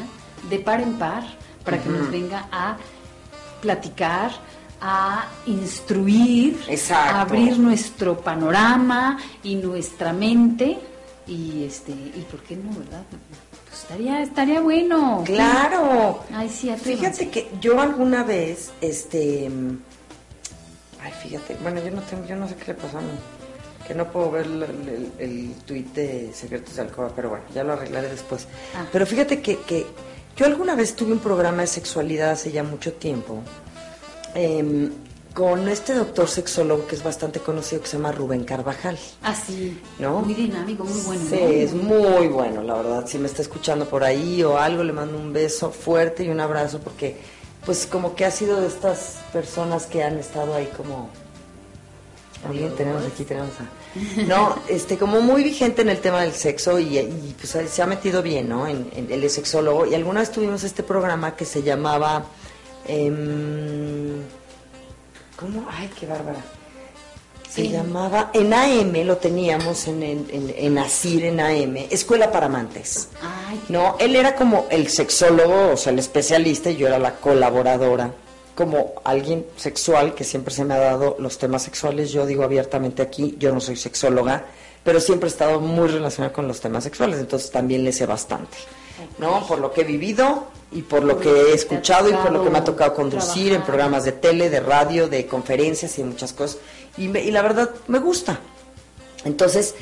[0.50, 1.24] de par en par
[1.66, 2.78] para que nos venga a
[3.62, 4.32] platicar,
[4.80, 7.16] a instruir, Exacto.
[7.18, 10.78] a abrir nuestro panorama y nuestra mente
[11.28, 13.04] y este y por qué no, ¿verdad?
[13.78, 15.24] Pues estaría estaría bueno.
[15.26, 16.24] Claro.
[16.34, 16.74] Ay, sí.
[16.76, 19.52] Fíjate que yo alguna vez, este,
[21.02, 23.12] ay, fíjate, bueno, yo no tengo, yo no sé qué le pasó a mí,
[23.88, 27.64] que no puedo ver el, el, el tuit de Secretos de Alcoba, pero bueno, ya
[27.64, 28.48] lo arreglaré después.
[28.76, 28.86] Ah.
[28.92, 29.86] Pero fíjate que, que
[30.36, 33.44] yo alguna vez tuve un programa de sexualidad hace ya mucho tiempo,
[34.34, 34.92] em,
[35.38, 38.98] con este doctor sexólogo que es bastante conocido, que se llama Rubén Carvajal.
[39.22, 40.22] Así, ¿No?
[40.22, 41.22] muy dinámico, muy bueno.
[41.30, 43.06] Sí, es muy bueno, la verdad.
[43.06, 46.40] Si me está escuchando por ahí o algo, le mando un beso fuerte y un
[46.40, 47.18] abrazo porque,
[47.68, 51.08] pues, como que ha sido de estas personas que han estado ahí como.
[52.44, 54.22] Alguien tenemos aquí, tenemos a...
[54.26, 57.86] No, este, como muy vigente en el tema del sexo y, y, pues se ha
[57.86, 58.66] metido bien, ¿no?
[58.68, 62.26] En, en- él es sexólogo y alguna vez tuvimos este programa que se llamaba...
[62.88, 64.24] em,
[65.38, 65.66] ¿Cómo?
[65.70, 66.40] Ay, qué bárbara.
[67.50, 67.70] Se Sí.
[67.70, 73.08] llamaba, en AM lo teníamos, en, en, en, en ASIR, en AM, Escuela para Amantes.
[73.22, 77.16] Ay, No, él era como el sexólogo, o sea, el especialista, y yo era la
[77.16, 78.12] colaboradora,
[78.54, 82.12] como alguien sexual que siempre se me ha dado los temas sexuales.
[82.12, 84.44] Yo digo abiertamente aquí, yo no soy sexóloga,
[84.84, 88.58] pero siempre he estado muy relacionada con los temas sexuales, entonces también le sé bastante,
[89.20, 89.46] ¿no?
[89.48, 92.50] Por lo que he vivido y por lo que he escuchado y por lo que
[92.50, 96.58] me ha tocado conducir en programas de tele, de radio, de conferencias y muchas cosas.
[96.98, 98.40] Y, me- y la verdad me gusta.
[99.26, 99.76] Entonces,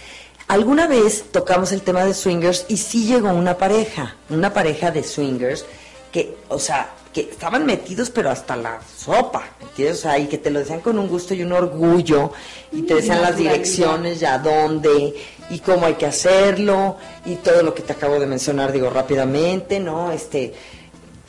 [0.47, 5.03] alguna vez tocamos el tema de swingers y sí llegó una pareja, una pareja de
[5.03, 5.65] swingers
[6.11, 9.99] que, o sea, que estaban metidos pero hasta la sopa, ¿entiendes?
[9.99, 12.31] O sea, y que te lo decían con un gusto y un orgullo
[12.73, 15.15] y te decían las direcciones y a dónde
[15.49, 19.79] y cómo hay que hacerlo y todo lo que te acabo de mencionar, digo rápidamente,
[19.79, 20.11] ¿no?
[20.11, 20.53] Este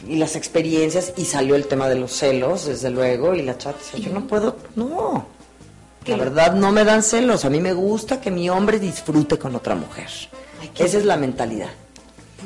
[0.06, 3.76] y las experiencias y salió el tema de los celos, desde luego, y la chat
[3.76, 5.26] decía, yo no puedo, no.
[6.06, 9.56] La verdad no me dan celos, a mí me gusta que mi hombre disfrute con
[9.56, 10.08] otra mujer.
[10.60, 11.70] Ay, Esa es la mentalidad.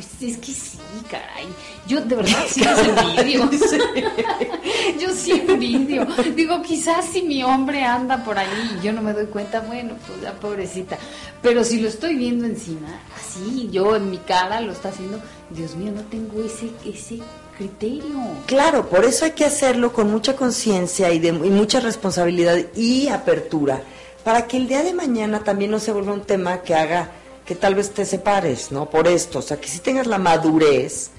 [0.01, 0.79] Pues es que sí,
[1.11, 1.47] caray.
[1.87, 3.51] Yo de verdad sí los envidio.
[5.01, 6.07] yo sí envidio.
[6.35, 9.95] Digo, quizás si mi hombre anda por ahí y yo no me doy cuenta, bueno,
[10.07, 10.97] pues la pobrecita.
[11.43, 15.21] Pero si lo estoy viendo encima, así, yo en mi cara lo está haciendo,
[15.51, 17.19] Dios mío, no tengo ese, ese
[17.59, 18.19] criterio.
[18.47, 23.09] Claro, por eso hay que hacerlo con mucha conciencia y, de- y mucha responsabilidad y
[23.09, 23.83] apertura,
[24.25, 27.11] para que el día de mañana también no se vuelva un tema que haga
[27.51, 28.89] que tal vez te separes, ¿no?
[28.89, 31.11] Por esto, o sea, que sí tengas la madurez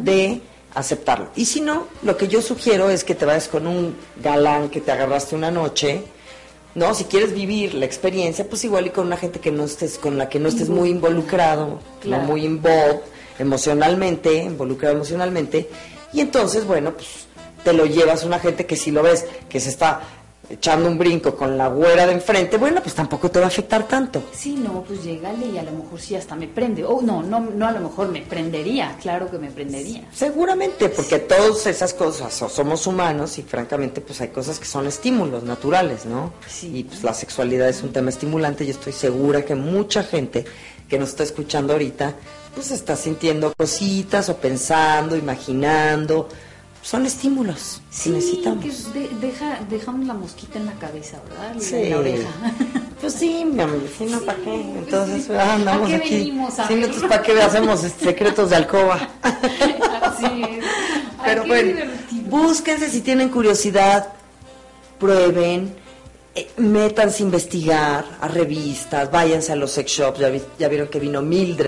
[0.00, 0.40] de
[0.76, 1.30] aceptarlo.
[1.34, 4.80] Y si no, lo que yo sugiero es que te vayas con un galán que
[4.80, 6.04] te agarraste una noche,
[6.76, 6.94] ¿no?
[6.94, 10.18] Si quieres vivir la experiencia, pues igual y con una gente que no estés, con
[10.18, 12.22] la que no estés muy involucrado, Claro.
[12.22, 13.00] no muy involved
[13.40, 15.68] emocionalmente, involucrado emocionalmente,
[16.12, 17.08] y entonces, bueno, pues
[17.64, 20.00] te lo llevas a una gente que si lo ves, que se está
[20.52, 23.88] echando un brinco con la güera de enfrente, bueno, pues tampoco te va a afectar
[23.88, 24.22] tanto.
[24.34, 26.84] Sí, no, pues llégale y a lo mejor sí hasta me prende.
[26.84, 30.06] O no, no, no a lo mejor me prendería, claro que me prendería.
[30.12, 35.42] Seguramente, porque todas esas cosas somos humanos y francamente pues hay cosas que son estímulos
[35.42, 36.32] naturales, ¿no?
[36.46, 36.70] Sí.
[36.74, 40.44] Y pues la sexualidad es un tema estimulante y estoy segura que mucha gente
[40.88, 42.14] que nos está escuchando ahorita
[42.54, 46.28] pues está sintiendo cositas o pensando, imaginando.
[46.82, 48.64] Son estímulos Sí, que necesitamos.
[48.64, 51.54] que de- deja, dejamos la mosquita en la cabeza, ¿verdad?
[51.60, 51.76] Sí.
[51.76, 52.28] En la oreja.
[53.02, 54.44] Pues sí, mi amor, si no, ¿para qué?
[54.44, 55.32] pues Entonces sí.
[55.32, 56.10] ah, andamos ¿A qué aquí.
[56.18, 56.84] venimos a Sí, ver?
[56.84, 59.08] entonces, ¿para qué hacemos este, secretos de alcoba?
[59.22, 60.64] Así es.
[61.18, 61.80] Ay, Pero qué bueno,
[62.28, 64.12] búsquense si tienen curiosidad,
[65.00, 65.74] prueben,
[66.36, 70.86] eh, métanse a investigar a revistas, váyanse a los sex shops, ya, vi- ya vieron
[70.86, 71.66] que vino Mildred,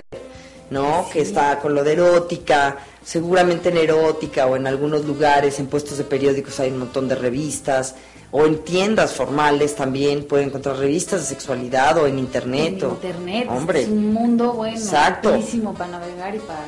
[0.69, 1.07] ¿no?
[1.11, 5.97] Que está con lo de erótica, seguramente en erótica o en algunos lugares, en puestos
[5.97, 7.95] de periódicos hay un montón de revistas,
[8.31, 12.75] o en tiendas formales también pueden encontrar revistas de sexualidad o en internet.
[12.79, 13.47] En o- internet.
[13.49, 13.81] Hombre.
[13.83, 14.77] Es un mundo bueno.
[14.77, 15.29] Exacto.
[15.29, 16.65] Buenísimo para navegar y para.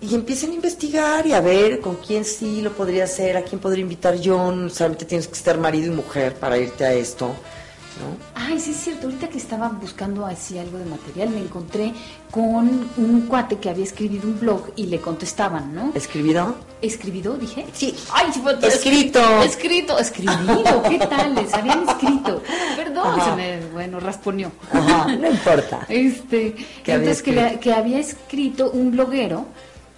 [0.00, 3.60] Y empiecen a investigar y a ver con quién sí lo podría hacer, a quién
[3.60, 4.50] podría invitar yo.
[4.50, 7.30] No solamente tienes que estar marido y mujer para irte a esto,
[8.00, 8.16] ¿no?
[8.34, 9.06] Ay, sí es cierto.
[9.06, 11.92] Ahorita que estaba buscando así algo de material, me encontré
[12.30, 15.92] con un cuate que había escrito un blog y le contestaban, ¿no?
[15.94, 16.54] ¿Escribido?
[16.80, 17.66] ¿Escribido, dije?
[17.72, 17.94] Sí.
[18.12, 19.20] Ay, sí, fue- Escrito.
[19.42, 20.82] Escrito, escribido.
[20.88, 21.34] ¿Qué tal?
[21.34, 22.42] Les habían escrito.
[22.76, 23.30] Perdón, Ajá.
[23.30, 24.50] se me, bueno, rasponeó.
[24.72, 25.86] Ajá, no importa.
[25.88, 29.46] Este, ¿Qué había entonces que, le- que había escrito un bloguero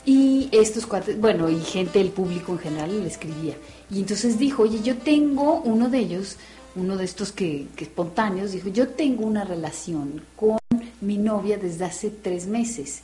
[0.06, 3.54] y estos cuates, bueno, y gente del público en general le escribía.
[3.90, 6.36] Y entonces dijo, oye, yo tengo uno de ellos,
[6.76, 10.58] uno de estos que, que espontáneos, dijo, yo tengo una relación con
[11.00, 13.02] mi novia desde hace tres meses.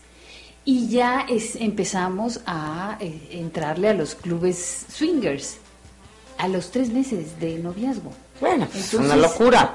[0.64, 5.56] Y ya es, empezamos a eh, entrarle a los clubes swingers
[6.40, 8.12] a los tres meses de noviazgo.
[8.40, 9.74] Bueno, es una locura.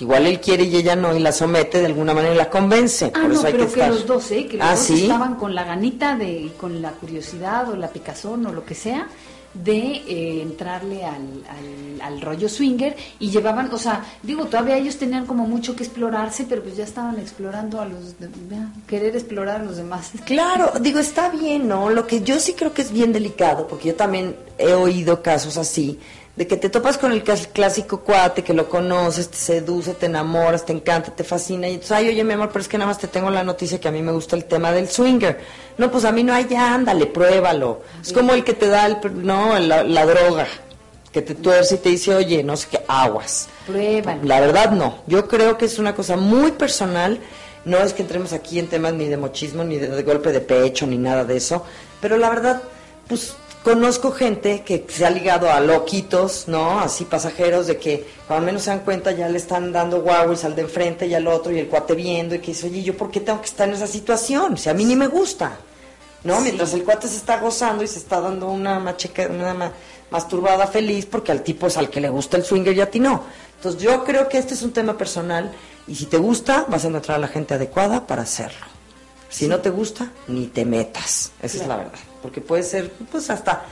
[0.00, 3.12] Igual él quiere y ella no, y la somete de alguna manera y la convence.
[3.14, 3.92] Ah, Por no, eso hay pero que que, estar.
[3.92, 4.46] los dos, ¿eh?
[4.46, 5.02] Que los ah, dos sí.
[5.02, 9.06] estaban con la ganita de, con la curiosidad o la picazón o lo que sea
[9.64, 14.96] de eh, entrarle al, al, al rollo swinger y llevaban, o sea, digo, todavía ellos
[14.98, 18.28] tenían como mucho que explorarse, pero pues ya estaban explorando a los, de-
[18.86, 20.12] querer explorar a los demás.
[20.26, 21.90] Claro, digo, está bien, ¿no?
[21.90, 25.56] Lo que yo sí creo que es bien delicado, porque yo también he oído casos
[25.56, 25.98] así,
[26.38, 30.64] de que te topas con el clásico cuate, que lo conoces, te seduce, te enamoras,
[30.64, 32.98] te encanta, te fascina, y entonces, ay, oye, mi amor, pero es que nada más
[32.98, 35.40] te tengo la noticia que a mí me gusta el tema del swinger.
[35.78, 37.82] No, pues a mí no, hay ya, ándale, pruébalo.
[38.00, 40.46] Es como el que te da, el, no, la, la droga,
[41.12, 43.48] que te tuerce y te dice, oye, no sé qué, aguas.
[43.66, 44.20] Pruébalo.
[44.22, 44.98] La verdad no.
[45.08, 47.18] Yo creo que es una cosa muy personal.
[47.64, 50.40] No es que entremos aquí en temas ni de mochismo, ni de, de golpe de
[50.40, 51.64] pecho, ni nada de eso.
[52.00, 52.62] Pero la verdad,
[53.08, 53.34] pues
[53.68, 56.80] conozco gente que se ha ligado a loquitos, ¿no?
[56.80, 60.54] Así pasajeros de que cuando menos se dan cuenta ya le están dando guau al
[60.56, 63.10] de enfrente y al otro y el cuate viendo y que dice, oye, ¿yo por
[63.10, 64.56] qué tengo que estar en esa situación?
[64.56, 65.58] Si a mí ni me gusta.
[66.24, 66.36] ¿no?
[66.38, 66.44] Sí.
[66.44, 69.72] Mientras el cuate se está gozando y se está dando una macheca, una ma-
[70.10, 73.00] masturbada feliz porque al tipo es al que le gusta el swinger y a ti
[73.00, 73.22] no.
[73.56, 75.52] Entonces yo creo que este es un tema personal
[75.86, 78.66] y si te gusta vas a encontrar a la gente adecuada para hacerlo.
[79.28, 81.32] Si no te gusta, ni te metas.
[81.42, 81.98] Esa es la verdad.
[82.22, 83.64] Porque puede ser, pues hasta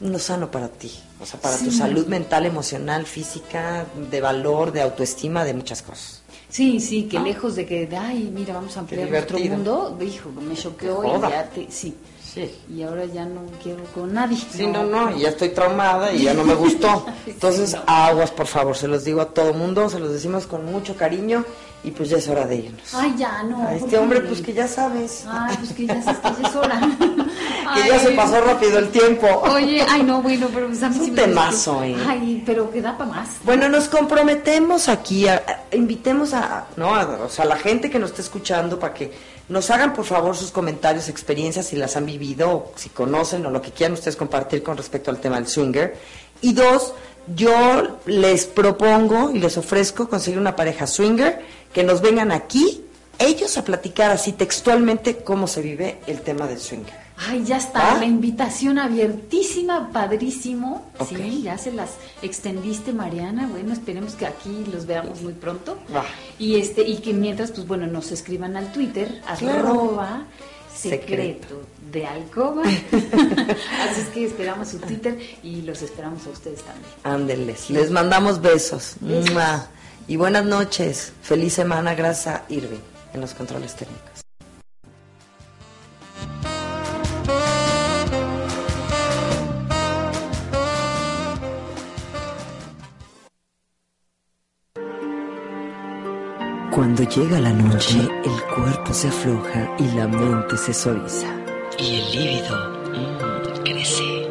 [0.00, 0.90] no sano para ti.
[1.20, 6.22] O sea, para tu salud mental, emocional, física, de valor, de autoestima, de muchas cosas.
[6.48, 7.24] Sí, sí, que ¿No?
[7.26, 11.20] lejos de que, de, ay, mira, vamos a ampliar nuestro mundo, hijo, me choqueó y
[11.30, 11.94] ya te, sí.
[12.34, 12.48] Sí.
[12.72, 14.38] Y ahora ya no quiero con nadie.
[14.52, 17.04] Sí, no, no, y ya estoy traumada y ya no me gustó.
[17.26, 17.82] Entonces, Sí, no.
[17.92, 21.44] aguas, por favor, se los digo a todo mundo, se los decimos con mucho cariño
[21.82, 22.94] y pues ya es hora de irnos.
[22.94, 23.62] Ay, ya, no.
[23.62, 26.48] a ¿por este hombre, pues que ya sabes, Ay, pues que ya, se- que ya
[26.48, 26.80] es hora.
[27.74, 29.26] que ya se pasó rápido el tiempo.
[29.52, 31.82] Oye, ay, no, bueno, pero pues a mí Es un temazo.
[31.84, 31.96] ¿eh?
[32.08, 33.28] Ay, pero que da para más.
[33.44, 36.94] Bueno, nos comprometemos aquí, a- a- invitemos a, ¿no?
[36.94, 39.12] a, o sea, a la gente que nos está escuchando para que
[39.48, 43.60] nos hagan por favor sus comentarios, experiencias, si las han vivido, si conocen o lo
[43.62, 45.96] que quieran ustedes compartir con respecto al tema del swinger.
[46.40, 46.94] Y dos,
[47.34, 51.40] yo les propongo y les ofrezco conseguir una pareja swinger
[51.72, 52.84] que nos vengan aquí,
[53.18, 56.94] ellos a platicar así textualmente cómo se vive el tema del swinger.
[57.28, 57.98] Ay, ya está, ¿Ah?
[57.98, 60.90] la invitación abiertísima, padrísimo.
[61.08, 61.90] Sí, ya se las
[62.22, 63.46] extendiste, Mariana.
[63.46, 65.76] Bueno, esperemos que aquí los veamos muy pronto.
[65.94, 66.04] Va.
[66.38, 70.24] Y este, y que mientras, pues bueno, nos escriban al Twitter, arroba
[70.74, 71.62] Secreto.
[71.92, 72.62] de alcoba.
[72.62, 76.90] Así es que esperamos su Twitter y los esperamos a ustedes también.
[77.04, 77.68] Ándeles.
[77.68, 78.96] Les mandamos besos.
[80.08, 81.12] Y buenas noches.
[81.22, 81.94] Feliz semana.
[81.94, 82.80] Gracias a Irving
[83.12, 84.09] en los controles técnicos.
[96.80, 101.26] Cuando llega la noche, el cuerpo se afloja y la mente se suaviza.
[101.78, 102.56] Y el líbido
[102.90, 104.30] mm, crece.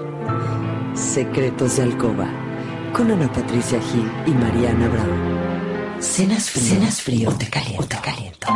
[0.96, 2.28] Secretos de alcoba.
[2.92, 6.00] Con Ana Patricia Gil y Mariana Bravo.
[6.00, 7.84] Cenas frío, Cenas frío te caliento.
[7.84, 8.48] O te caliento.